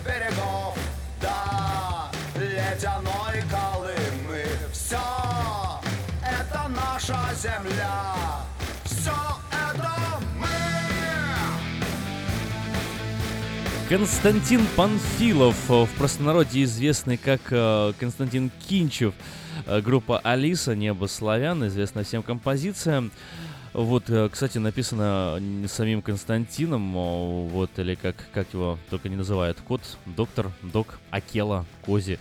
[13.89, 19.13] Константин Панфилов, э, в простонародье известный как э, Константин Кинчев,
[19.65, 23.09] Э, группа Алиса, Небо славян, известна всем композиция.
[23.73, 26.93] Вот, кстати, написано самим Константином,
[27.49, 32.19] вот, или как, как его только не называют, кот, доктор, док, Акела, Кози.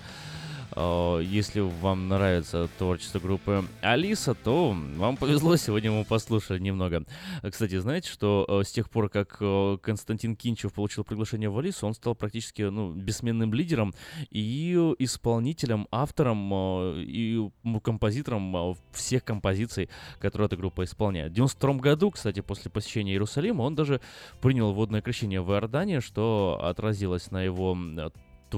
[0.76, 7.04] Э, Если вам нравится творчество группы Алиса, то вам повезло, сегодня мы послушали немного.
[7.48, 11.86] Кстати, знаете, что э, с тех пор, как э, Константин Кинчев получил приглашение в Алису,
[11.86, 13.94] он стал практически ну, бессменным лидером
[14.30, 16.52] и исполнителем, автором
[17.00, 17.50] и
[17.82, 19.88] композитором всех композиций,
[20.18, 21.32] которые эта группа исполняет.
[21.32, 24.00] В 92 году, кстати, после посещения Иерусалима, он даже
[24.40, 27.76] принял водное крещение в Иордании, что отразилось на его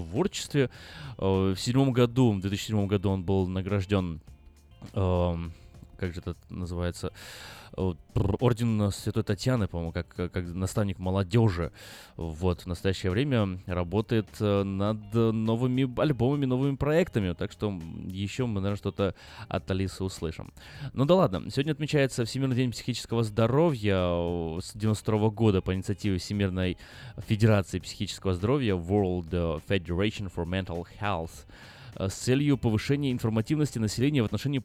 [0.03, 0.71] творчестве.
[1.19, 4.21] Э, В седьмом году, в 2007 году он был награжден,
[4.93, 5.53] эм,
[5.99, 7.13] как же это называется,
[7.77, 11.73] э, орден Святой Татьяны, по-моему, как, как наставник молодежи.
[12.17, 18.47] Вот, в настоящее время работает э, над э, новыми альбомами, новыми проектами, так что еще
[18.47, 19.15] мы, наверное, что-то
[19.49, 20.53] от Алисы услышим.
[20.93, 26.19] Ну да ладно, сегодня отмечается Всемирный день психического здоровья э, с 92 года по инициативе
[26.19, 26.77] Всемирной
[27.27, 31.47] Федерации психического здоровья World э, Federation for Mental Health
[31.97, 34.63] э, с целью повышения информативности населения в отношении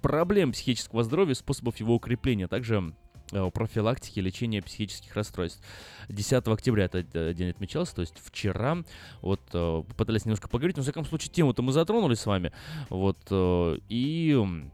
[0.00, 2.94] проблем психического здоровья, способов его укрепления, а также
[3.32, 5.62] э, профилактики лечения психических расстройств.
[6.08, 8.78] 10 октября этот э, день отмечался, то есть вчера.
[9.22, 12.52] Вот э, попытались немножко поговорить, но, во всяком случае, тему-то мы затронули с вами.
[12.88, 14.66] Вот, и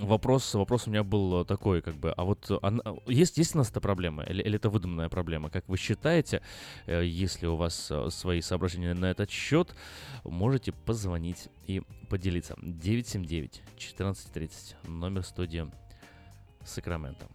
[0.00, 3.58] вопрос, вопрос у меня был э, такой, как бы, а вот она- есть, есть у
[3.58, 5.50] нас эта проблема, или, или это выдуманная проблема?
[5.50, 6.40] Как вы считаете,
[6.86, 9.74] э, если у вас э, свои соображения на этот счет,
[10.24, 12.54] можете позвонить и поделиться.
[12.62, 15.66] 979-1430, номер студии
[16.64, 17.26] Сакраменто.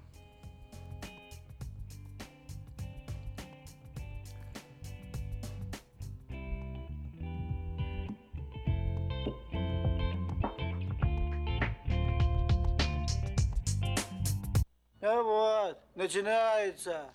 [15.11, 17.09] Ну вот, начинается.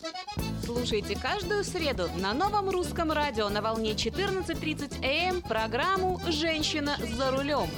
[0.64, 7.68] Слушайте каждую среду на новом русском радио на волне 14.30 АМ программу «Женщина за рулем».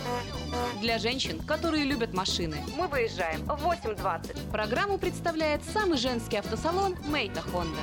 [0.81, 2.57] Для женщин, которые любят машины.
[2.79, 4.51] Мы выезжаем в 8.20.
[4.51, 7.83] Программу представляет самый женский автосалон «Мейта Хонда».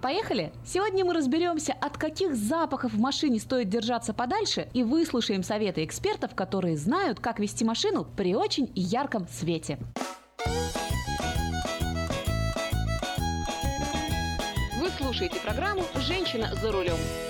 [0.00, 0.54] Поехали!
[0.64, 6.34] Сегодня мы разберемся, от каких запахов в машине стоит держаться подальше и выслушаем советы экспертов,
[6.34, 9.78] которые знают, как вести машину при очень ярком свете.
[15.10, 17.29] Слушаете программу «Женщина за рулем».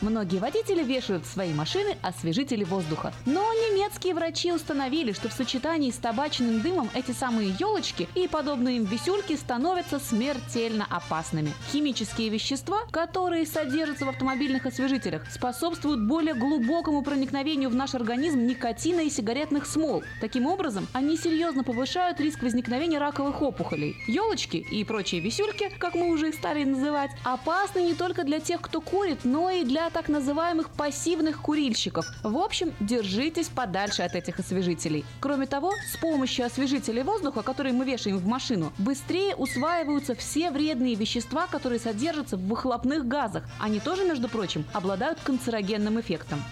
[0.00, 3.12] Многие водители вешают в свои машины освежители воздуха.
[3.26, 8.78] Но немецкие врачи установили, что в сочетании с табачным дымом эти самые елочки и подобные
[8.78, 11.52] им висюльки становятся смертельно опасными.
[11.72, 19.00] Химические вещества, которые содержатся в автомобильных освежителях, способствуют более глубокому проникновению в наш организм никотина
[19.00, 20.02] и сигаретных смол.
[20.20, 23.96] Таким образом, они серьезно повышают риск возникновения раковых опухолей.
[24.06, 28.60] Елочки и прочие висюльки, как мы уже их стали называть, опасны не только для тех,
[28.60, 32.04] кто курит, но и для так называемых пассивных курильщиков.
[32.22, 35.04] В общем, держитесь подальше от этих освежителей.
[35.20, 40.96] Кроме того, с помощью освежителей воздуха, которые мы вешаем в машину, быстрее усваиваются все вредные
[40.96, 43.44] вещества, которые содержатся в выхлопных газах.
[43.60, 46.42] Они тоже, между прочим, обладают канцерогенным эффектом.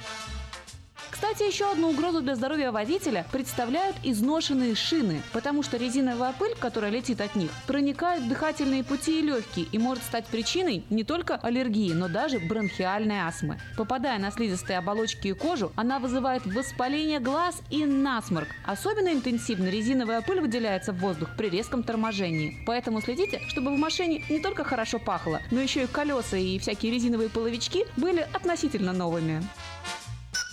[1.12, 6.90] Кстати, еще одну угрозу для здоровья водителя представляют изношенные шины, потому что резиновая пыль, которая
[6.90, 11.36] летит от них, проникает в дыхательные пути и легкие и может стать причиной не только
[11.36, 13.60] аллергии, но даже бронхиальной астмы.
[13.76, 18.48] Попадая на слизистые оболочки и кожу, она вызывает воспаление глаз и насморк.
[18.64, 22.56] Особенно интенсивно резиновая пыль выделяется в воздух при резком торможении.
[22.66, 26.90] Поэтому следите, чтобы в машине не только хорошо пахло, но еще и колеса и всякие
[26.90, 29.42] резиновые половички были относительно новыми.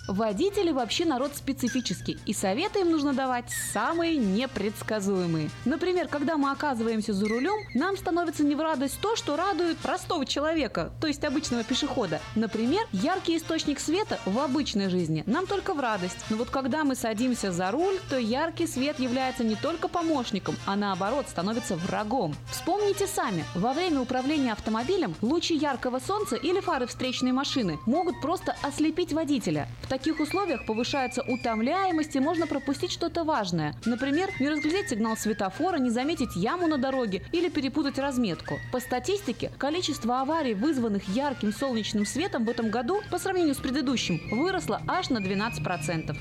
[0.09, 5.51] Водители вообще народ специфический, и советы им нужно давать самые непредсказуемые.
[5.65, 10.25] Например, когда мы оказываемся за рулем, нам становится не в радость то, что радует простого
[10.25, 12.19] человека, то есть обычного пешехода.
[12.33, 16.17] Например, яркий источник света в обычной жизни нам только в радость.
[16.31, 20.75] Но вот когда мы садимся за руль, то яркий свет является не только помощником, а
[20.75, 22.33] наоборот становится врагом.
[22.49, 28.55] Вспомните сами, во время управления автомобилем лучи яркого солнца или фары встречной машины могут просто
[28.63, 29.67] ослепить водителя.
[29.83, 33.75] В таких условиях повышается утомляемость и можно пропустить что-то важное.
[33.85, 38.59] Например, не разглядеть сигнал светофора, не заметить яму на дороге или перепутать разметку.
[38.71, 44.21] По статистике, количество аварий, вызванных ярким солнечным светом в этом году по сравнению с предыдущим,
[44.31, 46.15] выросло аж на 12%.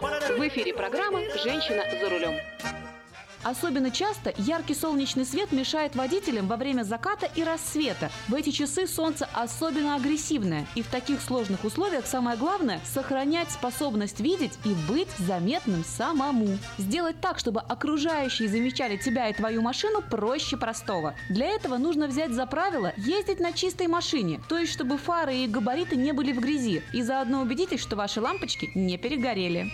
[0.00, 2.97] В эфире программа «Женщина за рулем».
[3.42, 8.10] Особенно часто яркий солнечный свет мешает водителям во время заката и рассвета.
[8.28, 10.66] В эти часы солнце особенно агрессивное.
[10.74, 16.58] И в таких сложных условиях самое главное– сохранять способность видеть и быть заметным самому.
[16.78, 21.14] Сделать так, чтобы окружающие замечали тебя и твою машину проще простого.
[21.28, 25.46] Для этого нужно взять за правило ездить на чистой машине, то есть чтобы фары и
[25.46, 26.82] габариты не были в грязи.
[26.92, 29.70] И заодно убедитесь, что ваши лампочки не перегорели.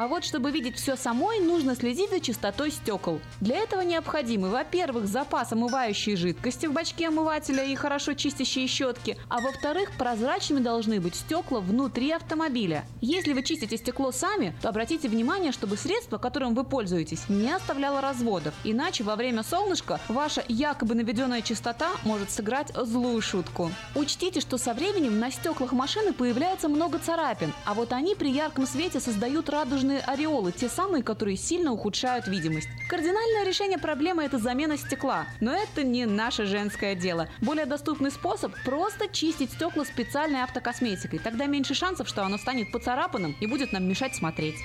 [0.00, 3.20] А вот чтобы видеть все самой, нужно следить за чистотой стекол.
[3.42, 9.40] Для этого необходимы, во-первых, запас омывающей жидкости в бачке омывателя и хорошо чистящие щетки, а
[9.40, 12.86] во-вторых, прозрачными должны быть стекла внутри автомобиля.
[13.02, 18.00] Если вы чистите стекло сами, то обратите внимание, чтобы средство, которым вы пользуетесь, не оставляло
[18.00, 18.54] разводов.
[18.64, 23.70] Иначе во время солнышка ваша якобы наведенная чистота может сыграть злую шутку.
[23.94, 28.66] Учтите, что со временем на стеклах машины появляется много царапин, а вот они при ярком
[28.66, 32.68] свете создают радужные ореолы, те самые, которые сильно ухудшают видимость.
[32.88, 35.26] Кардинальное решение проблемы– это замена стекла.
[35.40, 37.28] Но это не наше женское дело.
[37.40, 41.18] Более доступный способ– просто чистить стекла специальной автокосметикой.
[41.18, 44.56] Тогда меньше шансов, что оно станет поцарапанным и будет нам мешать смотреть.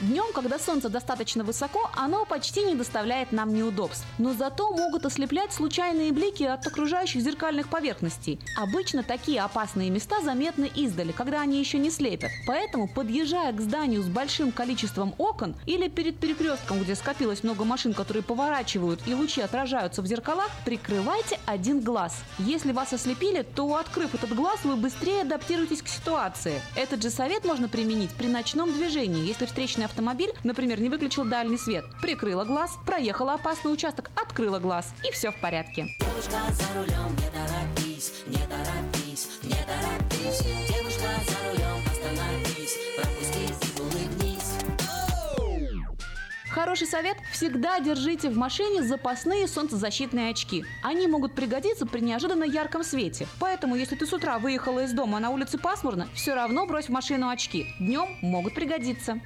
[0.00, 4.04] Днем, когда солнце достаточно высоко, оно почти не доставляет нам неудобств.
[4.18, 8.40] Но зато могут ослеплять случайные блики от окружающих зеркальных поверхностей.
[8.56, 12.32] Обычно такие опасные места заметны издали, когда они еще не слепят.
[12.44, 17.94] Поэтому, подъезжая к зданию с большим количеством окон или перед перекрестком, где скопилось много машин,
[17.94, 22.16] которые поворачивают и лучи отражаются в зеркалах, прикрывайте один глаз.
[22.40, 26.60] Если вас ослепили, то, открыв этот глаз, вы быстрее адаптируетесь к ситуации.
[26.74, 29.46] Этот же совет можно применить при ночном движении, если
[29.84, 35.12] встречный автомобиль, например, не выключил дальний свет, прикрыла глаз, проехала опасный участок, открыла глаз, и
[35.12, 35.86] все в порядке.
[36.00, 40.42] Девушка за рулем, не торопись, не торопись, не торопись.
[40.68, 42.53] Девушка за рулем, остановись,
[46.54, 50.64] Хороший совет– всегда держите в машине запасные солнцезащитные очки.
[50.84, 53.26] Они могут пригодиться при неожиданно ярком свете.
[53.40, 56.86] Поэтому, если ты с утра выехала из дома, а на улице пасмурно, все равно брось
[56.86, 57.66] в машину очки.
[57.80, 59.20] Днем могут пригодиться.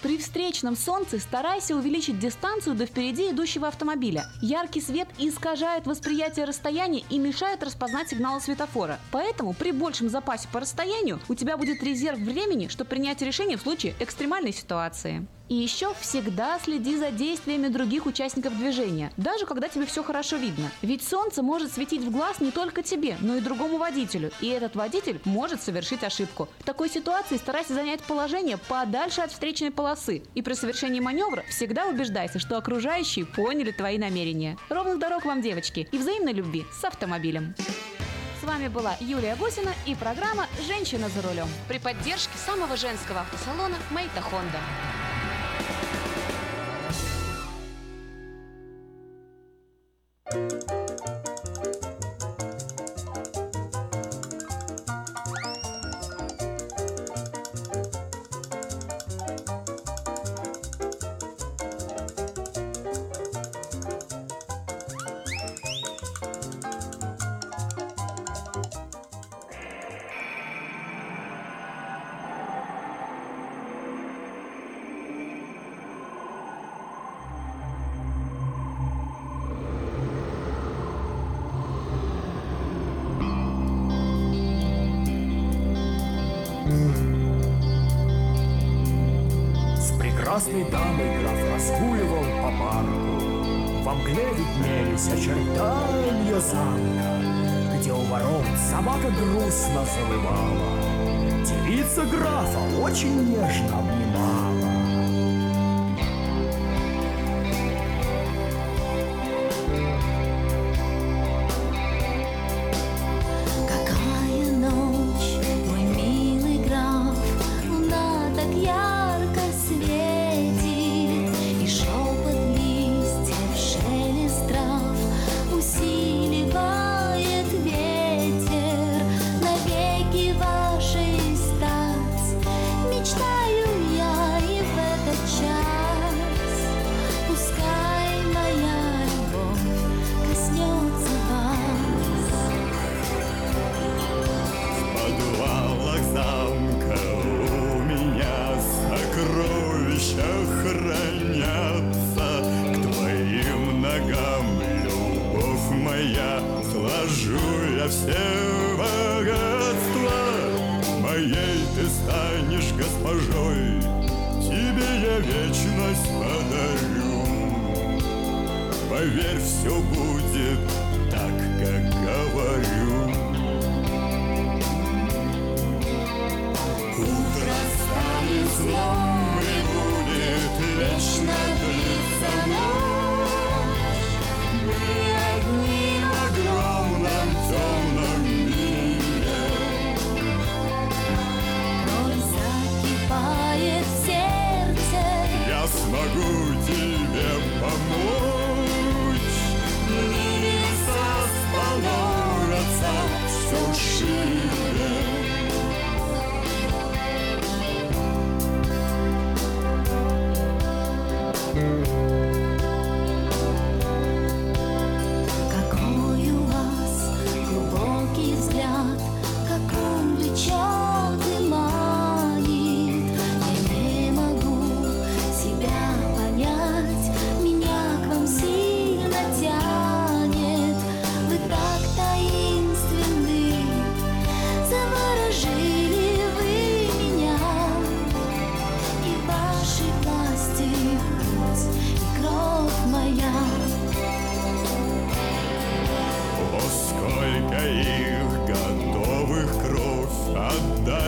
[0.00, 4.24] При встречном солнце старайся увеличить дистанцию до впереди идущего автомобиля.
[4.40, 8.98] Яркий свет искажает восприятие расстояния и мешает распознать сигналы светофора.
[9.12, 13.62] Поэтому при большем запасе по расстоянию у тебя будет резерв времени, чтобы принять решение в
[13.62, 15.26] случае экстремальной ситуации.
[15.48, 20.70] И еще всегда следи за действиями других участников движения, даже когда тебе все хорошо видно.
[20.80, 24.74] Ведь солнце может светить в глаз не только тебе, но и другому водителю, и этот
[24.74, 26.48] водитель может совершить ошибку.
[26.60, 31.86] В такой ситуации старайся занять положение подальше от встречной полосы, и при совершении маневра всегда
[31.88, 34.56] убеждайся, что окружающие поняли твои намерения.
[34.70, 37.54] Ровных дорог вам, девочки, и взаимной любви с автомобилем.
[38.40, 43.76] С вами была Юлия Гусина и программа «Женщина за рулем» при поддержке самого женского автосалона
[43.90, 44.58] «Мейта Хонда».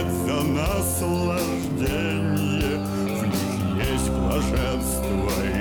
[0.06, 3.50] Отдать за наслаждение В них
[3.86, 5.56] есть блаженство и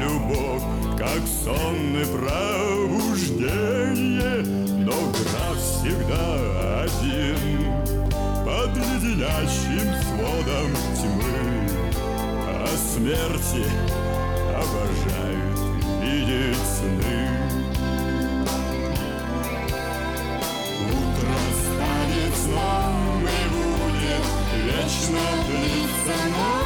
[0.00, 0.62] любовь,
[0.98, 4.42] как сон и пробуждение.
[4.84, 7.38] Но граф всегда один
[8.44, 11.40] под леденящим сводом тьмы.
[12.46, 13.64] О смерти
[14.54, 15.58] обожают
[16.02, 17.37] видеть сны
[25.18, 26.57] いつも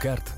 [0.00, 0.22] Card–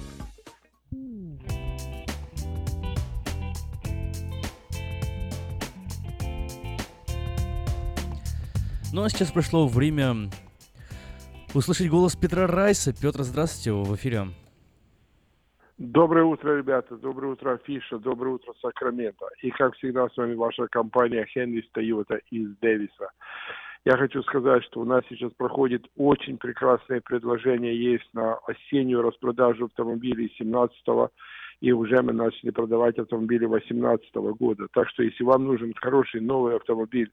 [8.93, 10.29] Ну а сейчас пришло время
[11.55, 12.91] услышать голос Петра Райса.
[12.91, 14.23] Петр, здравствуйте, в эфире.
[15.77, 16.97] Доброе утро, ребята.
[16.97, 17.99] Доброе утро, Фиша.
[17.99, 19.27] Доброе утро, Сакраменто.
[19.41, 23.11] И, как всегда, с вами ваша компания Хенри Тойота из Дэвиса.
[23.85, 29.65] Я хочу сказать, что у нас сейчас проходит очень прекрасное предложение есть на осеннюю распродажу
[29.67, 30.75] автомобилей 17
[31.61, 34.67] и уже мы начали продавать автомобили 18 года.
[34.73, 37.11] Так что, если вам нужен хороший новый автомобиль,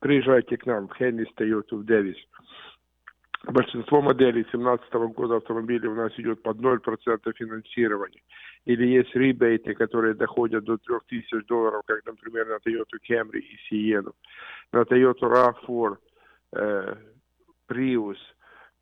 [0.00, 2.16] приезжайте к нам в Хенрис Тойоту в Дэвис.
[3.44, 8.20] Большинство моделей 2017 года автомобилей у нас идет под 0% финансирования.
[8.64, 14.12] Или есть ребейты, которые доходят до 3000 долларов, как, например, на Toyota Camry и Sienna.
[14.72, 15.96] На Toyota RAV4,
[16.52, 16.94] э,
[17.68, 18.18] Prius,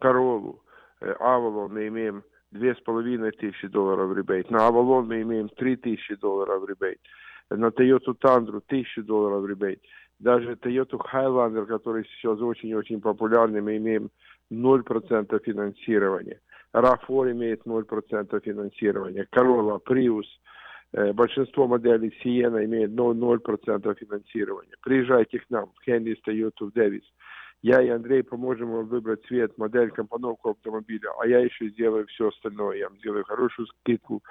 [0.00, 0.58] Corolla,
[1.00, 4.50] э, Avalon мы имеем 2500 долларов ребейт.
[4.50, 6.98] На Avalon мы имеем 3000 долларов ребейт.
[7.50, 9.80] На Toyota Tundra 1000 долларов ребейт.
[10.18, 14.10] Даже Toyota Highlander, который сейчас очень-очень популярный, мы имеем
[14.50, 16.40] 0% финансирования.
[16.74, 19.26] RAV4 имеет 0% финансирования.
[19.34, 20.26] Corolla, Prius,
[20.92, 24.74] э, большинство моделей Sienna имеет 0%, финансирования.
[24.82, 27.04] Приезжайте к нам в Henry's Toyota в Дэвис.
[27.62, 32.28] Я и Андрей поможем вам выбрать цвет, модель, компоновку автомобиля, а я еще сделаю все
[32.28, 32.76] остальное.
[32.76, 34.22] Я вам сделаю хорошую скидку,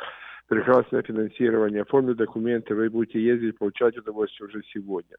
[0.47, 5.17] прекрасное финансирование, оформлю документы, вы будете ездить, получать удовольствие уже сегодня.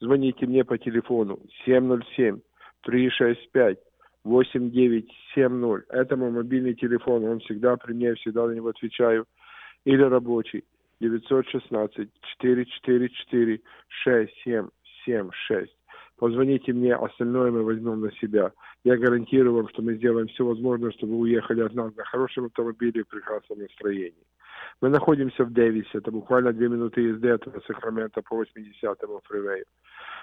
[0.00, 2.40] Звоните мне по телефону 707
[2.82, 3.78] 365
[4.24, 5.86] 8970.
[5.90, 9.26] Это мой мобильный телефон, он всегда при мне, всегда на него отвечаю.
[9.84, 10.64] Или рабочий
[11.00, 12.08] 916
[12.38, 15.76] 444 6776.
[16.16, 18.52] Позвоните мне, остальное мы возьмем на себя.
[18.84, 22.44] Я гарантирую вам, что мы сделаем все возможное, чтобы вы уехали от нас на хорошем
[22.46, 24.14] автомобиле и прекрасном настроении.
[24.80, 29.64] Мы находимся в Дэвисе, это буквально две минуты езды от Сакрамента по 80-му фривею.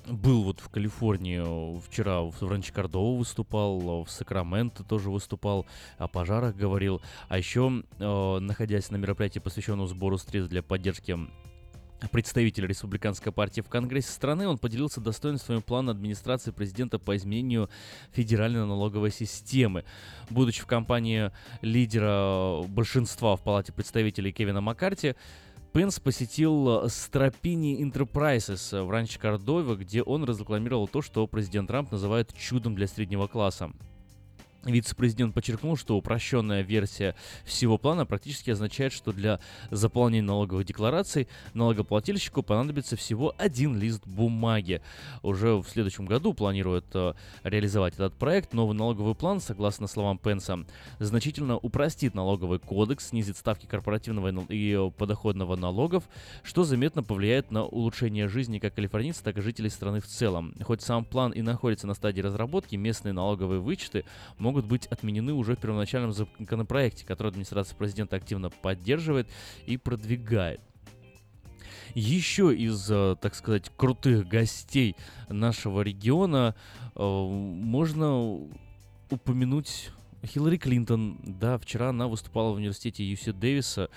[0.07, 5.65] был вот в Калифорнии э, вчера в Ранче Кордово выступал, в Сакраменто тоже выступал,
[5.98, 7.02] о пожарах говорил.
[7.30, 11.18] А еще, э, находясь на мероприятии, посвященном сбору средств для поддержки
[12.11, 17.69] представитель республиканской партии в Конгрессе страны, он поделился достоинствами плана администрации президента по изменению
[18.11, 19.84] федеральной налоговой системы.
[20.30, 21.31] Будучи в компании
[21.61, 25.15] лидера большинства в Палате представителей Кевина Маккарти,
[25.73, 32.34] Пенс посетил Стропини Enterprises в Ранче Кордове, где он разрекламировал то, что президент Трамп называет
[32.35, 33.71] чудом для среднего класса.
[34.65, 37.15] Вице-президент подчеркнул, что упрощенная версия
[37.45, 39.40] всего плана практически означает, что для
[39.72, 44.81] заполнения налоговых деклараций налогоплательщику понадобится всего один лист бумаги.
[45.23, 47.14] Уже в следующем году планируют э,
[47.44, 48.53] реализовать этот проект.
[48.53, 50.65] Новый налоговый план, согласно словам Пенса,
[50.99, 56.03] значительно упростит налоговый кодекс, снизит ставки корпоративного и подоходного налогов,
[56.44, 60.53] что заметно повлияет на улучшение жизни как калифорнийцев, так и жителей страны в целом.
[60.64, 64.03] Хоть сам план и находится на стадии разработки, местные налоговые вычеты
[64.38, 69.27] могут могут быть отменены уже в первоначальном законопроекте, который администрация президента активно поддерживает
[69.67, 70.59] и продвигает.
[71.93, 74.95] Еще из, э, так сказать, крутых гостей
[75.27, 76.55] нашего региона
[76.95, 78.39] э, можно
[79.11, 79.91] упомянуть
[80.26, 81.19] Хиллари Клинтон.
[81.23, 83.89] Да, вчера она выступала в университете Юси Дэвиса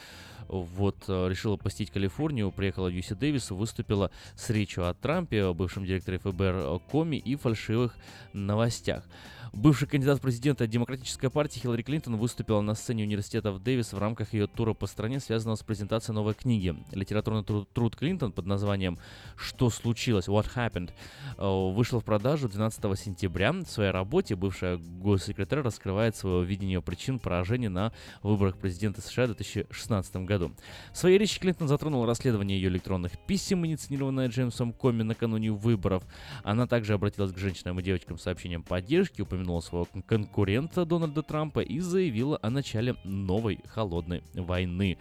[0.49, 5.87] вот, э, решила посетить Калифорнию, приехала в Юси Дэвис, выступила с речью о Трампе, бывшем
[5.87, 7.97] директоре ФБР Коми и фальшивых
[8.35, 9.05] новостях.
[9.53, 13.99] Бывший кандидат в президенты Демократической партии Хиллари Клинтон выступила на сцене университета в Дэвис в
[13.99, 16.75] рамках ее тура по стране, связанного с презентацией новой книги.
[16.91, 18.99] Литературный труд, труд Клинтон под названием
[19.37, 20.27] «Что случилось?
[20.27, 20.91] What happened?»
[21.37, 23.53] э, вышел в продажу 12 сентября.
[23.53, 27.93] В своей работе бывшая госсекретарь раскрывает свое видение причин поражения на
[28.23, 30.53] выборах президента США в 2016 году.
[30.95, 36.05] В своей речи Клинтон затронул расследование ее электронных писем, инициированное Джеймсом Коми накануне выборов.
[36.43, 41.23] Она также обратилась к женщинам и девочкам с сообщением поддержки, упомянула упомянула своего конкурента Дональда
[41.23, 44.99] Трампа и заявила о начале новой холодной войны.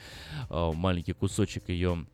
[0.50, 2.06] А, маленький кусочек ее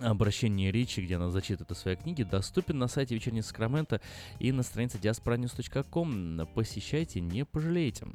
[0.00, 4.00] обращение речи, где она зачитывает о своей книге, доступен на сайте Вечерней Сакрамента
[4.38, 6.46] и на странице diasporanews.com.
[6.54, 8.06] Посещайте, не пожалеете.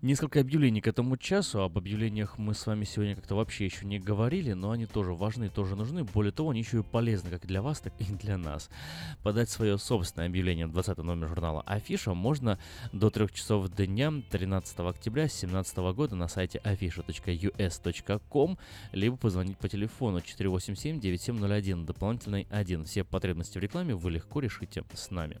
[0.00, 1.60] Несколько объявлений к этому часу.
[1.60, 5.48] Об объявлениях мы с вами сегодня как-то вообще еще не говорили, но они тоже важны,
[5.48, 6.04] тоже нужны.
[6.04, 8.70] Более того, они еще и полезны как для вас, так и для нас.
[9.24, 12.60] Подать свое собственное объявление 20 номер журнала Афиша можно
[12.92, 18.56] до 3 часов дня 13 октября 2017 года на сайте afisha.us.com
[18.92, 22.84] либо позвонить по телефону 487-9701, дополнительный 1.
[22.84, 25.40] Все потребности в рекламе вы легко решите с нами.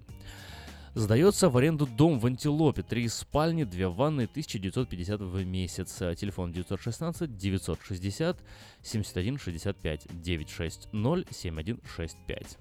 [0.98, 2.82] Сдается в аренду дом в Антилопе.
[2.82, 5.98] Три спальни, две ванны, 1950 в месяц.
[6.16, 8.36] Телефон 916 960
[8.82, 10.88] 71 65 960
[11.30, 12.58] 7165.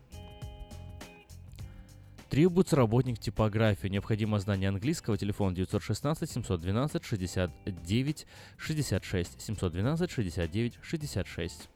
[2.29, 3.87] Требуется работник типографии.
[3.87, 5.17] Необходимо знание английского.
[5.17, 8.27] Телефон 916 712 69
[8.59, 11.69] 66 712 69 66.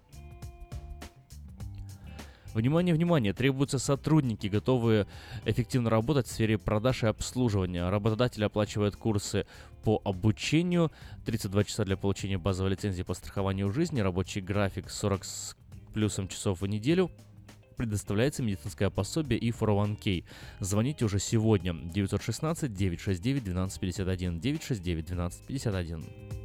[2.53, 5.07] Внимание, внимание, требуются сотрудники, готовые
[5.45, 7.89] эффективно работать в сфере продаж и обслуживания.
[7.89, 9.45] Работодатель оплачивает курсы
[9.83, 10.91] по обучению,
[11.25, 15.55] 32 часа для получения базовой лицензии по страхованию жизни, рабочий график 40 с
[15.93, 17.09] плюсом часов в неделю,
[17.77, 20.25] предоставляется медицинское пособие и 401k.
[20.59, 26.40] Звоните уже сегодня 916 969 1251 969 1251.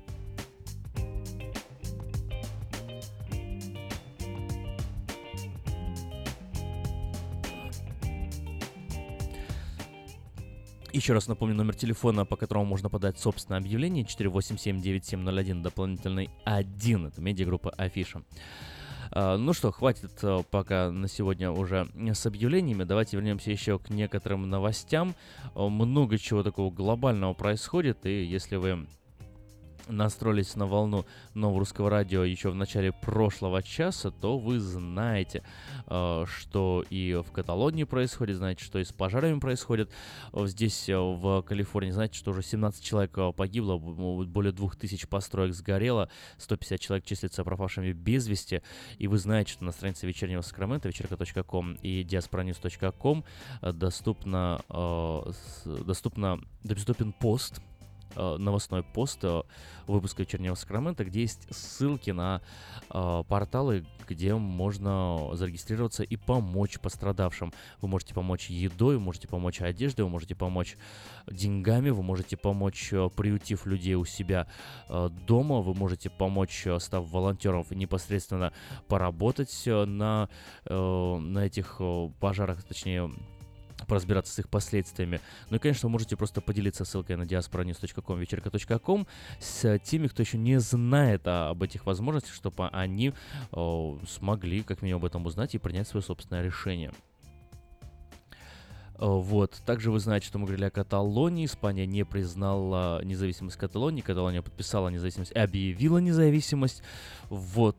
[10.93, 17.07] Еще раз напомню номер телефона, по которому можно подать собственное объявление 487-9701, дополнительный 1.
[17.07, 18.23] Это медиагруппа Афиша.
[19.13, 22.83] А, Ну что, хватит э, пока на сегодня уже с объявлениями.
[22.83, 25.15] Давайте вернемся еще к некоторым новостям.
[25.55, 28.87] Э, Много чего такого глобального происходит, и если вы
[29.91, 35.43] настроились на волну нового русского радио еще в начале прошлого часа, то вы знаете,
[35.87, 39.91] э, что и в Каталонии происходит, знаете, что и с пожарами происходит.
[40.33, 46.09] Э, Здесь, э, в Калифорнии, знаете, что уже 17 человек погибло, более 2000 построек сгорело,
[46.39, 48.63] 150 человек числятся пропавшими без вести.
[48.99, 53.25] И вы знаете, что на странице вечернего Сакрамента, вечерка.ком и diasporanews.com
[53.63, 54.61] доступно,
[55.65, 57.61] доступно, доступен пост,
[58.17, 59.43] новостной пост э,
[59.87, 62.41] выпуска «Вечернего Сакрамента», где есть ссылки на
[62.91, 67.53] э, порталы, где можно зарегистрироваться и помочь пострадавшим.
[67.81, 70.77] Вы можете помочь едой, вы можете помочь одеждой, вы можете помочь
[71.27, 74.47] деньгами, вы можете помочь, э, приютив людей у себя
[74.89, 78.53] э, дома, вы можете помочь, э, став волонтером, непосредственно
[78.89, 80.29] поработать э, на,
[80.65, 83.11] э, на этих э, пожарах, точнее,
[83.91, 85.21] поразбираться с их последствиями.
[85.51, 89.07] Ну и, конечно, вы можете просто поделиться ссылкой на diasporanews.com, вечерка.ком
[89.41, 93.13] с теми, кто еще не знает о- об этих возможностях, чтобы они
[93.53, 96.93] о, смогли как минимум об этом узнать и принять свое собственное решение.
[98.99, 99.61] Э, Вот.
[99.67, 101.47] Также вы знаете, что мы говорили о Каталонии.
[101.47, 104.03] Испания не признала независимость Каталонии.
[104.03, 106.83] Каталония подписала независимость, объявила независимость.
[107.29, 107.79] Вот.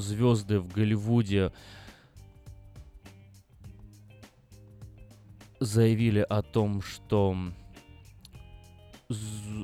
[0.00, 1.52] Звезды в Голливуде
[5.62, 7.36] заявили о том, что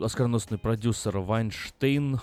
[0.03, 2.21] оскароносный продюсер Вайнштейн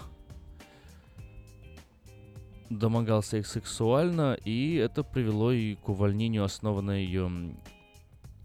[2.70, 7.06] домогался их сексуально, и это привело и к увольнению основанной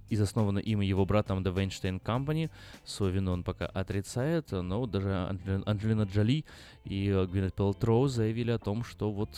[0.09, 2.51] из основанной им и его братом The Weinstein Company.
[2.85, 6.45] Свою вину он пока отрицает, но даже Анджели- Анджелина Джоли
[6.85, 9.31] и э, Гвинет Пелтроу заявили о том, что вот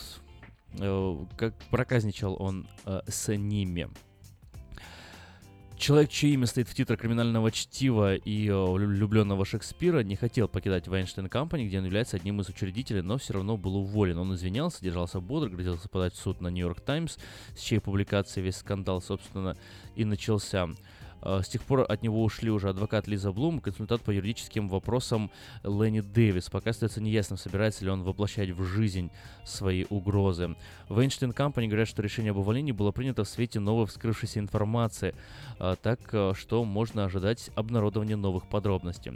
[0.79, 3.87] э, как проказничал он э, с ними.
[5.77, 10.87] Человек, чье имя стоит в титрах криминального чтива и э, влюбленного Шекспира, не хотел покидать
[10.87, 14.17] Вайнштейн Компани, где он является одним из учредителей, но все равно был уволен.
[14.17, 17.17] Он извинялся, держался бодро, грозился подать в суд на Нью-Йорк Таймс,
[17.55, 19.57] с чьей публикации весь скандал, собственно,
[19.95, 20.69] и начался.
[21.23, 25.31] Э, С тех пор от него ушли уже адвокат Лиза Блум, консультант по юридическим вопросам
[25.63, 26.49] Ленни Дэвис.
[26.49, 29.09] Пока остается неясным, собирается ли он воплощать в жизнь
[29.45, 30.55] свои угрозы.
[30.89, 35.15] В Эйнштейн Компани говорят, что решение об увольнении было принято в свете новой вскрывшейся информации,
[35.59, 39.13] а, так э, что можно ожидать обнародования новых подробностей.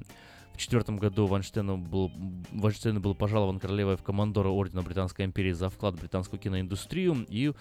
[0.57, 2.11] В четвертом году Вайнштейну был,
[2.51, 7.53] Вайнштейну был пожалован королевой в командоры Ордена Британской империи за вклад в британскую киноиндустрию, и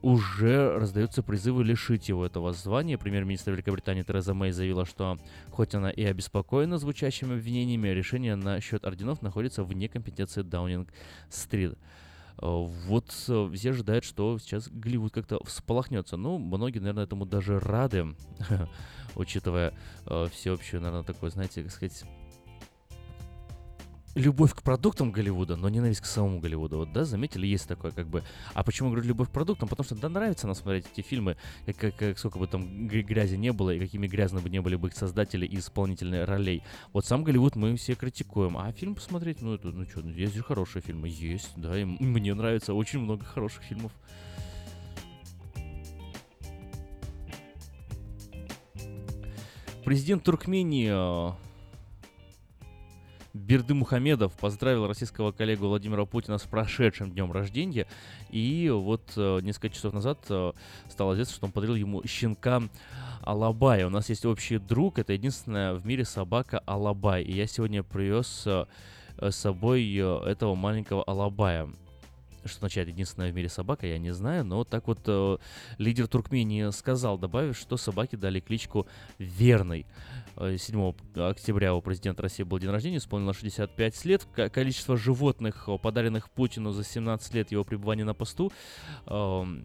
[0.00, 2.98] уже раздаются призывы лишить его этого звания.
[2.98, 5.18] Премьер-министр Великобритании Тереза Мэй заявила, что
[5.50, 11.78] хоть она и обеспокоена звучащими обвинениями, решение насчет орденов находится вне компетенции Даунинг-стрит.
[12.38, 16.16] Вот э, все ожидают, что сейчас Голливуд как-то всполохнется.
[16.16, 18.16] Ну, многие, наверное, этому даже рады,
[19.14, 19.74] учитывая
[20.06, 22.04] э, всеобщую, наверное, такое, знаете, как сказать,
[24.14, 26.78] любовь к продуктам Голливуда, но ненависть к самому Голливуду.
[26.78, 28.22] Вот, да, заметили, есть такое, как бы.
[28.54, 29.68] А почему говорю любовь к продуктам?
[29.68, 31.36] Потому что, да, нравится нам смотреть эти фильмы,
[31.66, 34.76] как, как- как- сколько бы там грязи не было, и какими грязными бы не были
[34.76, 36.62] бы их создатели и исполнительные ролей.
[36.92, 40.42] Вот сам Голливуд мы все критикуем, а фильм посмотреть, ну, это, ну что, есть же
[40.42, 43.92] хорошие фильмы, есть, да, и мне нравится очень много хороших фильмов.
[49.84, 51.32] Президент Туркмении э,
[53.34, 57.86] Берды Мухамедов поздравил российского коллегу Владимира Путина с прошедшим днем рождения.
[58.30, 60.52] И вот э, несколько часов назад э,
[60.90, 62.62] стало известно, что он подарил ему щенка
[63.22, 63.86] Алабая.
[63.86, 67.22] У нас есть общий друг, это единственная в мире собака Алабай.
[67.22, 68.66] И я сегодня привез э,
[69.18, 71.70] с собой этого маленького Алабая.
[72.44, 75.38] Что означает единственная в мире собака, я не знаю, но так вот э,
[75.78, 78.86] лидер Туркмении сказал, добавив, что собаки дали кличку
[79.18, 79.86] Верный.
[80.36, 84.24] Э, 7 октября у президента России был день рождения, исполнилось 65 лет.
[84.34, 88.52] Ко- Количество животных, э, подаренных Путину за 17 лет его пребывания на посту,
[89.06, 89.64] эм,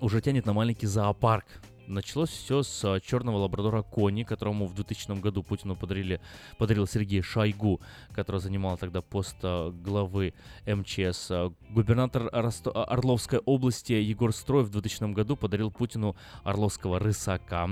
[0.00, 1.44] уже тянет на маленький зоопарк.
[1.88, 6.20] Началось все с э, черного лабрадора Кони, которому в 2000 году Путину подарили,
[6.56, 7.80] подарил Сергей Шойгу,
[8.12, 10.32] который занимал тогда пост э, главы
[10.64, 11.30] МЧС.
[11.30, 16.14] Э, Губернатор Росто- а, Орловской области Егор Строев в 2000 году подарил Путину
[16.44, 17.66] Орловского рысака.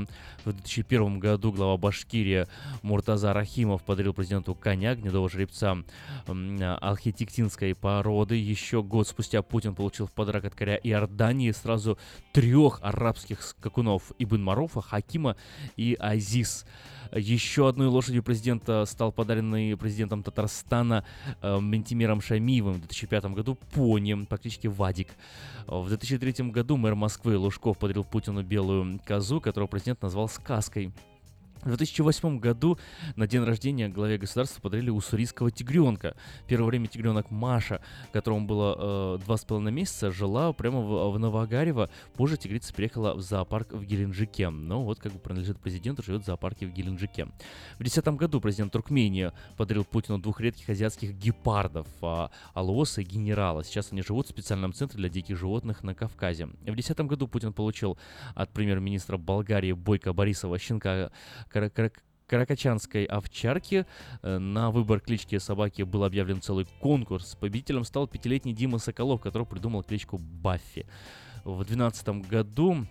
[0.45, 2.47] В 2001 году глава Башкирии
[2.83, 5.79] Муртаза Рахимов подарил президенту коня, гнедого жеребца
[6.27, 8.35] а, алхетиктинской породы.
[8.37, 11.97] Еще год спустя Путин получил в подарок от коря Иордании сразу
[12.33, 14.00] трех арабских скакунов.
[14.01, 15.37] Сынов Ибн Маруфа, Хакима
[15.77, 16.65] и Азиз.
[17.13, 21.05] Еще одной лошадью президента стал подаренный президентом Татарстана
[21.43, 25.09] э, Ментимиром Шамиевым в 2005 году пони по кличке Вадик.
[25.67, 30.93] В 2003 году мэр Москвы Лужков подарил Путину белую козу, которую президент назвал сказкой.
[31.63, 32.79] В 2008 году
[33.17, 36.17] на день рождения главе государства подарили уссурийского тигренка.
[36.47, 37.83] Первое время тигренок Маша,
[38.13, 41.91] которому было э, два с половиной месяца, жила прямо в, в Новогарево.
[42.15, 44.49] Позже тигрица переехала в зоопарк в Геленджике.
[44.49, 47.27] Но вот как бы принадлежит президенту, живет в зоопарке в Геленджике.
[47.75, 53.65] В 2010 году президент Туркмении подарил Путину двух редких азиатских гепардов, а, Алоса и Генерала.
[53.65, 56.47] Сейчас они живут в специальном центре для диких животных на Кавказе.
[56.47, 57.99] В 2010 году Путин получил
[58.35, 61.13] от премьер-министра Болгарии Бойко Борисова щенка
[62.27, 63.87] каракачанской овчарки.
[64.23, 67.37] Э, на выбор клички собаки был объявлен целый конкурс.
[67.39, 70.87] Победителем стал пятилетний Дима Соколов, который придумал кличку Баффи.
[71.45, 72.87] В 2012 году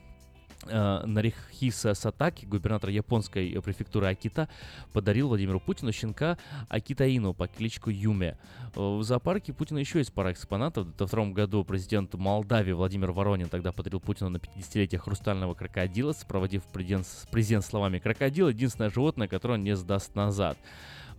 [0.65, 4.49] Нарихиса Сатаки, губернатор японской префектуры Акита,
[4.91, 6.37] подарил Владимиру Путину щенка
[6.67, 8.37] Акитаину по кличку Юме.
[8.75, 10.87] Э, в зоопарке Путина еще есть пара экспонатов.
[10.87, 16.63] В 2002 году президент Молдавии Владимир Воронин тогда подарил Путину на 50-летие хрустального крокодила, сопроводив
[16.73, 20.57] президент, президент словами «Крокодил— единственное животное, которое он не сдаст назад».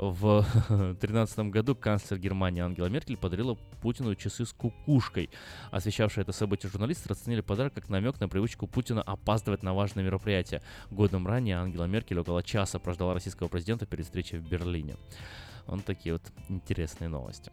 [0.00, 5.28] В 2013 году канцлер Германии Ангела Меркель подарила Путину часы с кукушкой.
[5.70, 10.62] Освещавшие это событие журналисты расценили подарок как намек на привычку Путина опаздывать на важные мероприятия.
[10.90, 14.96] Годом ранее Ангела Меркель около часа прождала российского президента перед встречей в Берлине.
[15.66, 17.52] Вот такие вот интересные новости.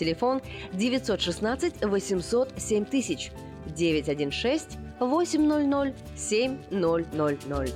[0.00, 0.40] Телефон
[0.72, 3.32] 916 800 7000
[3.66, 7.74] 916 800 7000.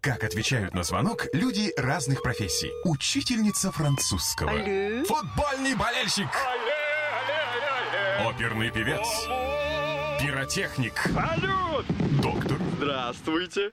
[0.00, 2.70] Как отвечают на звонок люди разных профессий.
[2.84, 4.52] Учительница французского.
[4.52, 5.02] Алле.
[5.02, 6.28] Футбольный болельщик.
[8.24, 9.26] Оперный певец.
[10.20, 10.96] Пиротехник.
[11.12, 11.86] Салют!
[12.22, 12.58] Доктор.
[12.76, 13.72] Здравствуйте.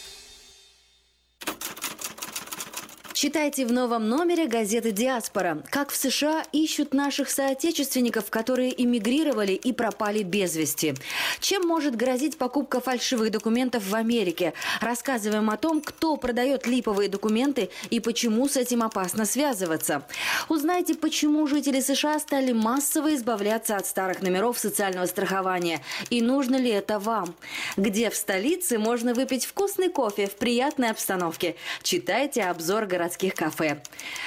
[3.21, 5.61] Читайте в новом номере газеты «Диаспора».
[5.69, 10.95] Как в США ищут наших соотечественников, которые эмигрировали и пропали без вести.
[11.39, 14.53] Чем может грозить покупка фальшивых документов в Америке?
[14.79, 20.01] Рассказываем о том, кто продает липовые документы и почему с этим опасно связываться.
[20.49, 25.81] Узнайте, почему жители США стали массово избавляться от старых номеров социального страхования.
[26.09, 27.35] И нужно ли это вам?
[27.77, 31.55] Где в столице можно выпить вкусный кофе в приятной обстановке?
[31.83, 33.81] Читайте обзор городских кафе.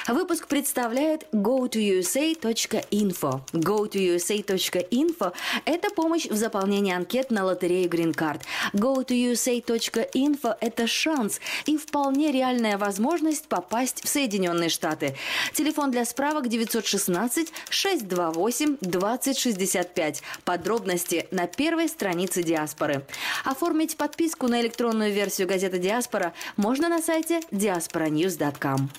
[0.08, 3.40] Выпуск представляет go2usa.info.
[3.52, 5.32] go2usa.info–
[5.64, 8.42] это помощь в заполнении анкет на лотерею Green Card.
[8.74, 15.16] go2usa.info– это шанс и вполне реальная возможность попасть в Соединенные Штаты.
[15.52, 20.22] Телефон для справок 916 628 2065.
[20.44, 23.06] Подробности на первой странице Диаспоры.
[23.44, 28.73] Оформить подписку на электронную версию газеты Диаспора можно на сайте diasporanews.com.
[28.74, 28.90] программ.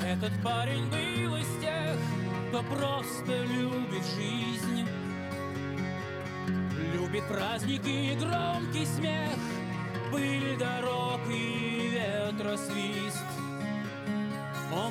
[0.00, 1.96] Этот парень был из тех,
[2.48, 4.86] кто просто любит жизнь.
[6.94, 9.36] Любит праздники и громкий смех.
[10.10, 12.05] Пыль дорог и Он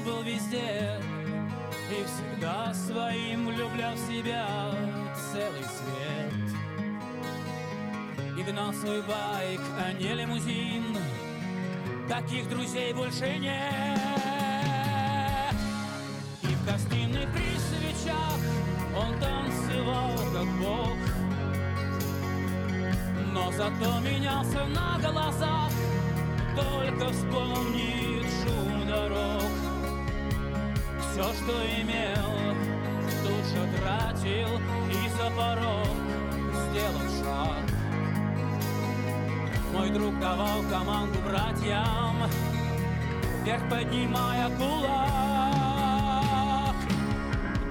[0.06, 1.02] был везде
[1.90, 4.48] и всегда своим влюблял в себя
[5.32, 6.34] целый свет.
[8.38, 10.98] И гнал свой байк, а не лимузин
[12.08, 14.00] Таких друзей больше нет.
[16.44, 18.40] И в гостиной при свечах
[18.96, 20.98] Он танцевал как бог.
[23.34, 25.72] Но зато менялся на глазах
[26.56, 29.45] Только вспомнит шум дорог
[31.16, 32.30] Все, что имел,
[33.24, 34.52] тут же тратил
[34.90, 35.96] И за порог
[36.70, 37.66] сделал шаг
[39.72, 42.16] мой друг давал команду братьям,
[43.44, 45.06] вверх поднимая кулак.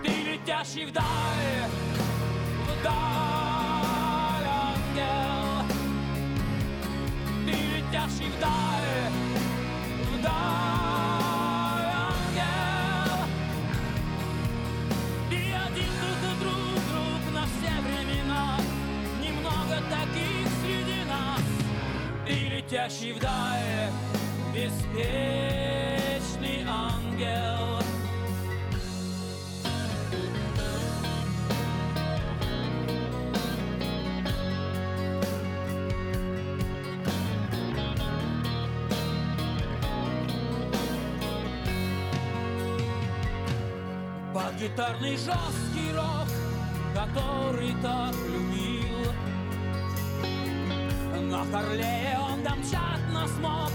[0.02, 1.04] Ты летящий вдаль,
[2.68, 5.64] вдаль, ангел.
[7.46, 9.13] Ты летящий вдаль,
[22.84, 23.90] И летящий вдаль
[24.52, 25.86] беспечный
[26.68, 27.80] ангел.
[44.34, 46.28] Под гитарный жесткий рок,
[46.94, 49.12] который так любил,
[51.30, 52.13] на Харлее
[52.44, 53.72] домчат смог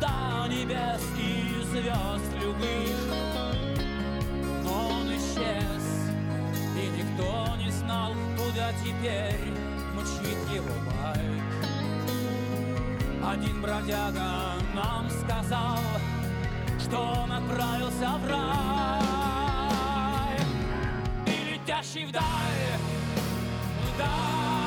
[0.00, 2.98] До небес и звезд любых.
[4.64, 5.84] Но он исчез
[6.76, 9.54] И никто не знал, куда теперь
[9.94, 11.44] Мчит его байк.
[13.24, 15.78] Один бродяга нам сказал
[16.80, 20.38] Что он отправился в рай.
[21.26, 22.80] И летящий вдаль
[23.94, 24.63] Вдаль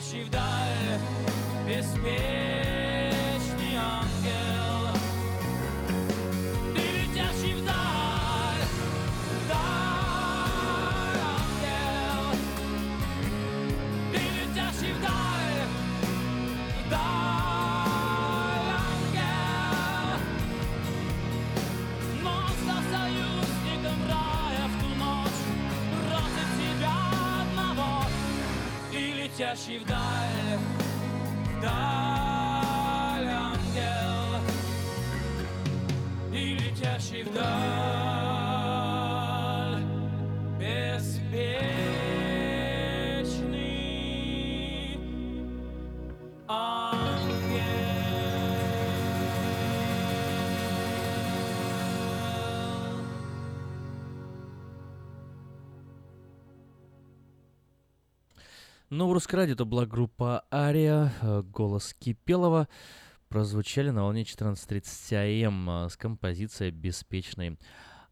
[0.00, 0.98] летящий вдаль
[1.66, 2.39] Беспечный
[29.50, 29.78] летящий
[59.20, 62.68] Ну, в русском радио это была группа Ария, э, голос Кипелова.
[63.28, 67.58] Прозвучали на волне 14.30 АМ э, с композицией «Беспечный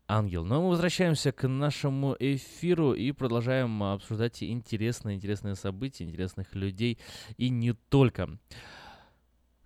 [0.07, 0.45] ангел».
[0.45, 6.99] Но мы возвращаемся к нашему эфиру и продолжаем обсуждать интересные, интересные события, интересных людей
[7.39, 8.39] и не только.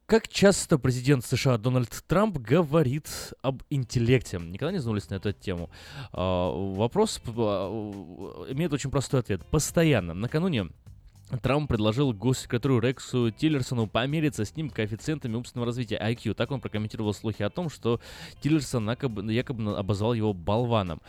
[0.06, 3.08] Как часто президент США Дональд Трамп говорит
[3.42, 4.38] об интеллекте?
[4.38, 5.70] Никогда не задумывались на эту тему?
[6.12, 9.44] А, Вопрос а, имеет очень простой ответ.
[9.46, 10.14] Постоянно.
[10.14, 10.68] Накануне
[11.40, 16.34] Трамп предложил госсекретарю Рексу Тиллерсону помериться с ним коэффициентами умственного развития IQ.
[16.34, 18.00] Так он прокомментировал слухи о том, что
[18.42, 21.00] Тиллерсон якобы, якобы обозвал его болваном.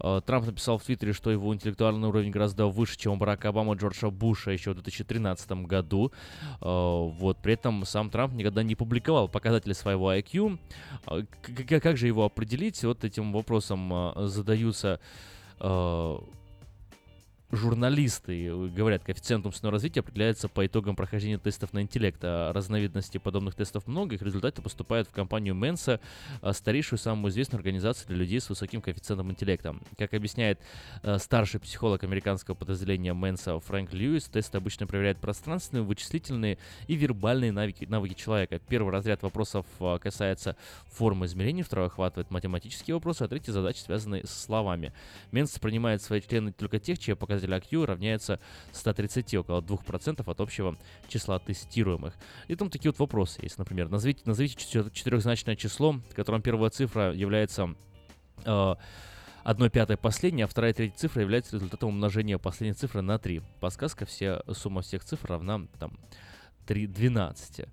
[0.00, 3.74] Э, Трамп написал в Твиттере, что его интеллектуальный уровень гораздо выше, чем у Барака Обамы
[3.74, 6.12] Джорджа Буша еще в 2013 году.
[6.60, 7.38] Э, Вот.
[7.38, 10.58] При этом сам Трамп никогда не публиковал показатели своего IQ.
[11.06, 11.22] Э,
[11.80, 12.82] Как же его определить?
[12.84, 15.00] Вот этим вопросом задаются
[17.52, 22.18] журналисты э, говорят, коэффициент умственного развития определяется по итогам прохождения тестов на интеллект.
[22.22, 26.00] А разновидностей подобных тестов много, их результаты поступают в компанию Mensa,
[26.40, 29.76] а, старейшую самую известную организацию для людей с высоким коэффициентом интеллекта.
[29.98, 30.58] Как объясняет
[31.02, 36.56] э, старший психолог американского подразделения Mensa Фрэнк Льюис, тесты обычно проверяют пространственные, вычислительные
[36.86, 38.60] и вербальные навыки, навыки человека.
[38.66, 40.56] Первый разряд вопросов а, касается
[40.86, 44.94] формы измерений, второй охватывает математические вопросы, а третий задачи, связанные с словами.
[45.32, 48.40] Менса принимает свои члены только тех, чьи показатели IQ равняется
[48.72, 50.76] 130, около 2% от общего
[51.08, 52.14] числа тестируемых.
[52.48, 54.56] И там такие вот вопросы есть, например, назовите, назовите
[54.92, 57.74] четырехзначное число, в котором первая цифра является
[58.44, 58.74] э,
[59.44, 63.42] одной пятой последней, а вторая и третья цифра является результатом умножения последней цифры на 3.
[63.60, 65.98] Подсказка, все, сумма всех цифр равна там
[66.66, 67.66] 3, 12.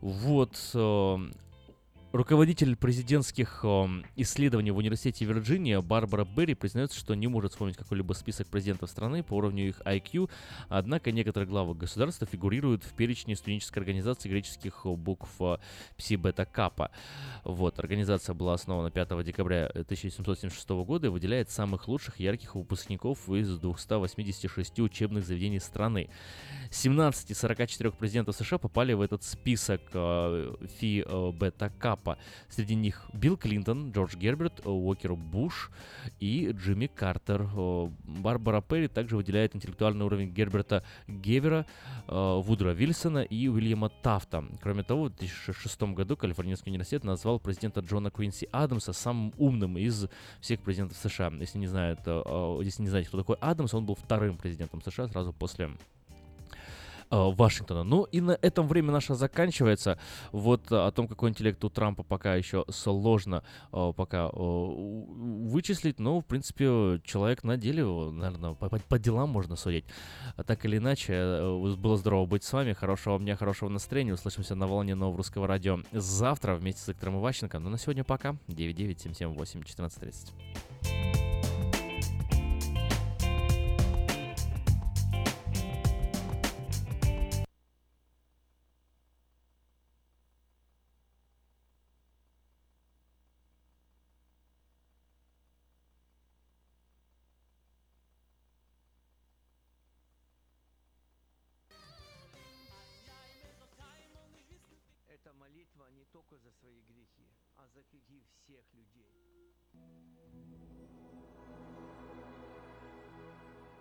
[0.00, 1.16] Вот, э,
[2.14, 8.12] Руководитель президентских э, исследований в университете Вирджиния Барбара Берри признается, что не может вспомнить какой-либо
[8.12, 10.30] список президентов страны по уровню их IQ,
[10.68, 15.28] однако некоторые главы государства фигурируют в перечне студенческой организации греческих букв
[15.96, 16.92] Пси Бета Капа.
[17.42, 23.58] Вот, организация была основана 5 декабря 1776 года и выделяет самых лучших ярких выпускников из
[23.58, 26.08] 286 учебных заведений страны.
[26.70, 32.03] 17 из 44 президентов США попали в этот список э, Фи э, Бета Капа.
[32.48, 35.70] Среди них Билл Клинтон, Джордж Герберт, э, Уокер Буш
[36.20, 37.48] и Джимми Картер.
[38.04, 41.66] Барбара Перри также выделяет интеллектуальный уровень Герберта Гевера,
[42.06, 44.44] Вудра Вильсона и Уильяма Тафта.
[44.60, 50.06] Кроме того, в 2006 году Калифорнийский университет назвал президента Джона Куинси Адамса самым умным из
[50.40, 51.32] всех президентов США.
[51.40, 55.32] Если не знают, если не знаете, кто такой Адамс, он был вторым президентом США сразу
[55.32, 55.93] после Э,
[57.14, 57.84] Вашингтона.
[57.84, 59.98] Ну и на этом время наше заканчивается.
[60.32, 63.42] Вот э, о том, какой интеллект у Трампа пока еще сложно
[63.72, 69.84] э, пока вычислить, но, в принципе, человек на деле, наверное, по, по делам можно судить.
[70.46, 72.72] Так или иначе, было здорово быть с вами.
[72.72, 74.14] Хорошего дня, хорошего настроения.
[74.14, 77.58] Услышимся на волне нового русского радио завтра вместе с Виктором Иващенко.
[77.58, 78.36] Ну, на сегодня пока.
[78.48, 81.43] 99778 1430.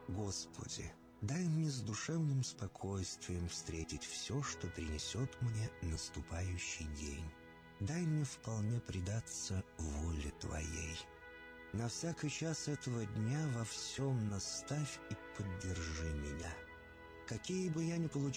[0.07, 0.91] Господи,
[1.21, 7.25] дай мне с душевным спокойствием встретить все, что принесет мне наступающий день.
[7.79, 10.99] Дай мне вполне предаться воле Твоей.
[11.73, 16.53] На всякий час этого дня во всем наставь и поддержи меня.
[17.27, 18.31] Какие бы я ни получил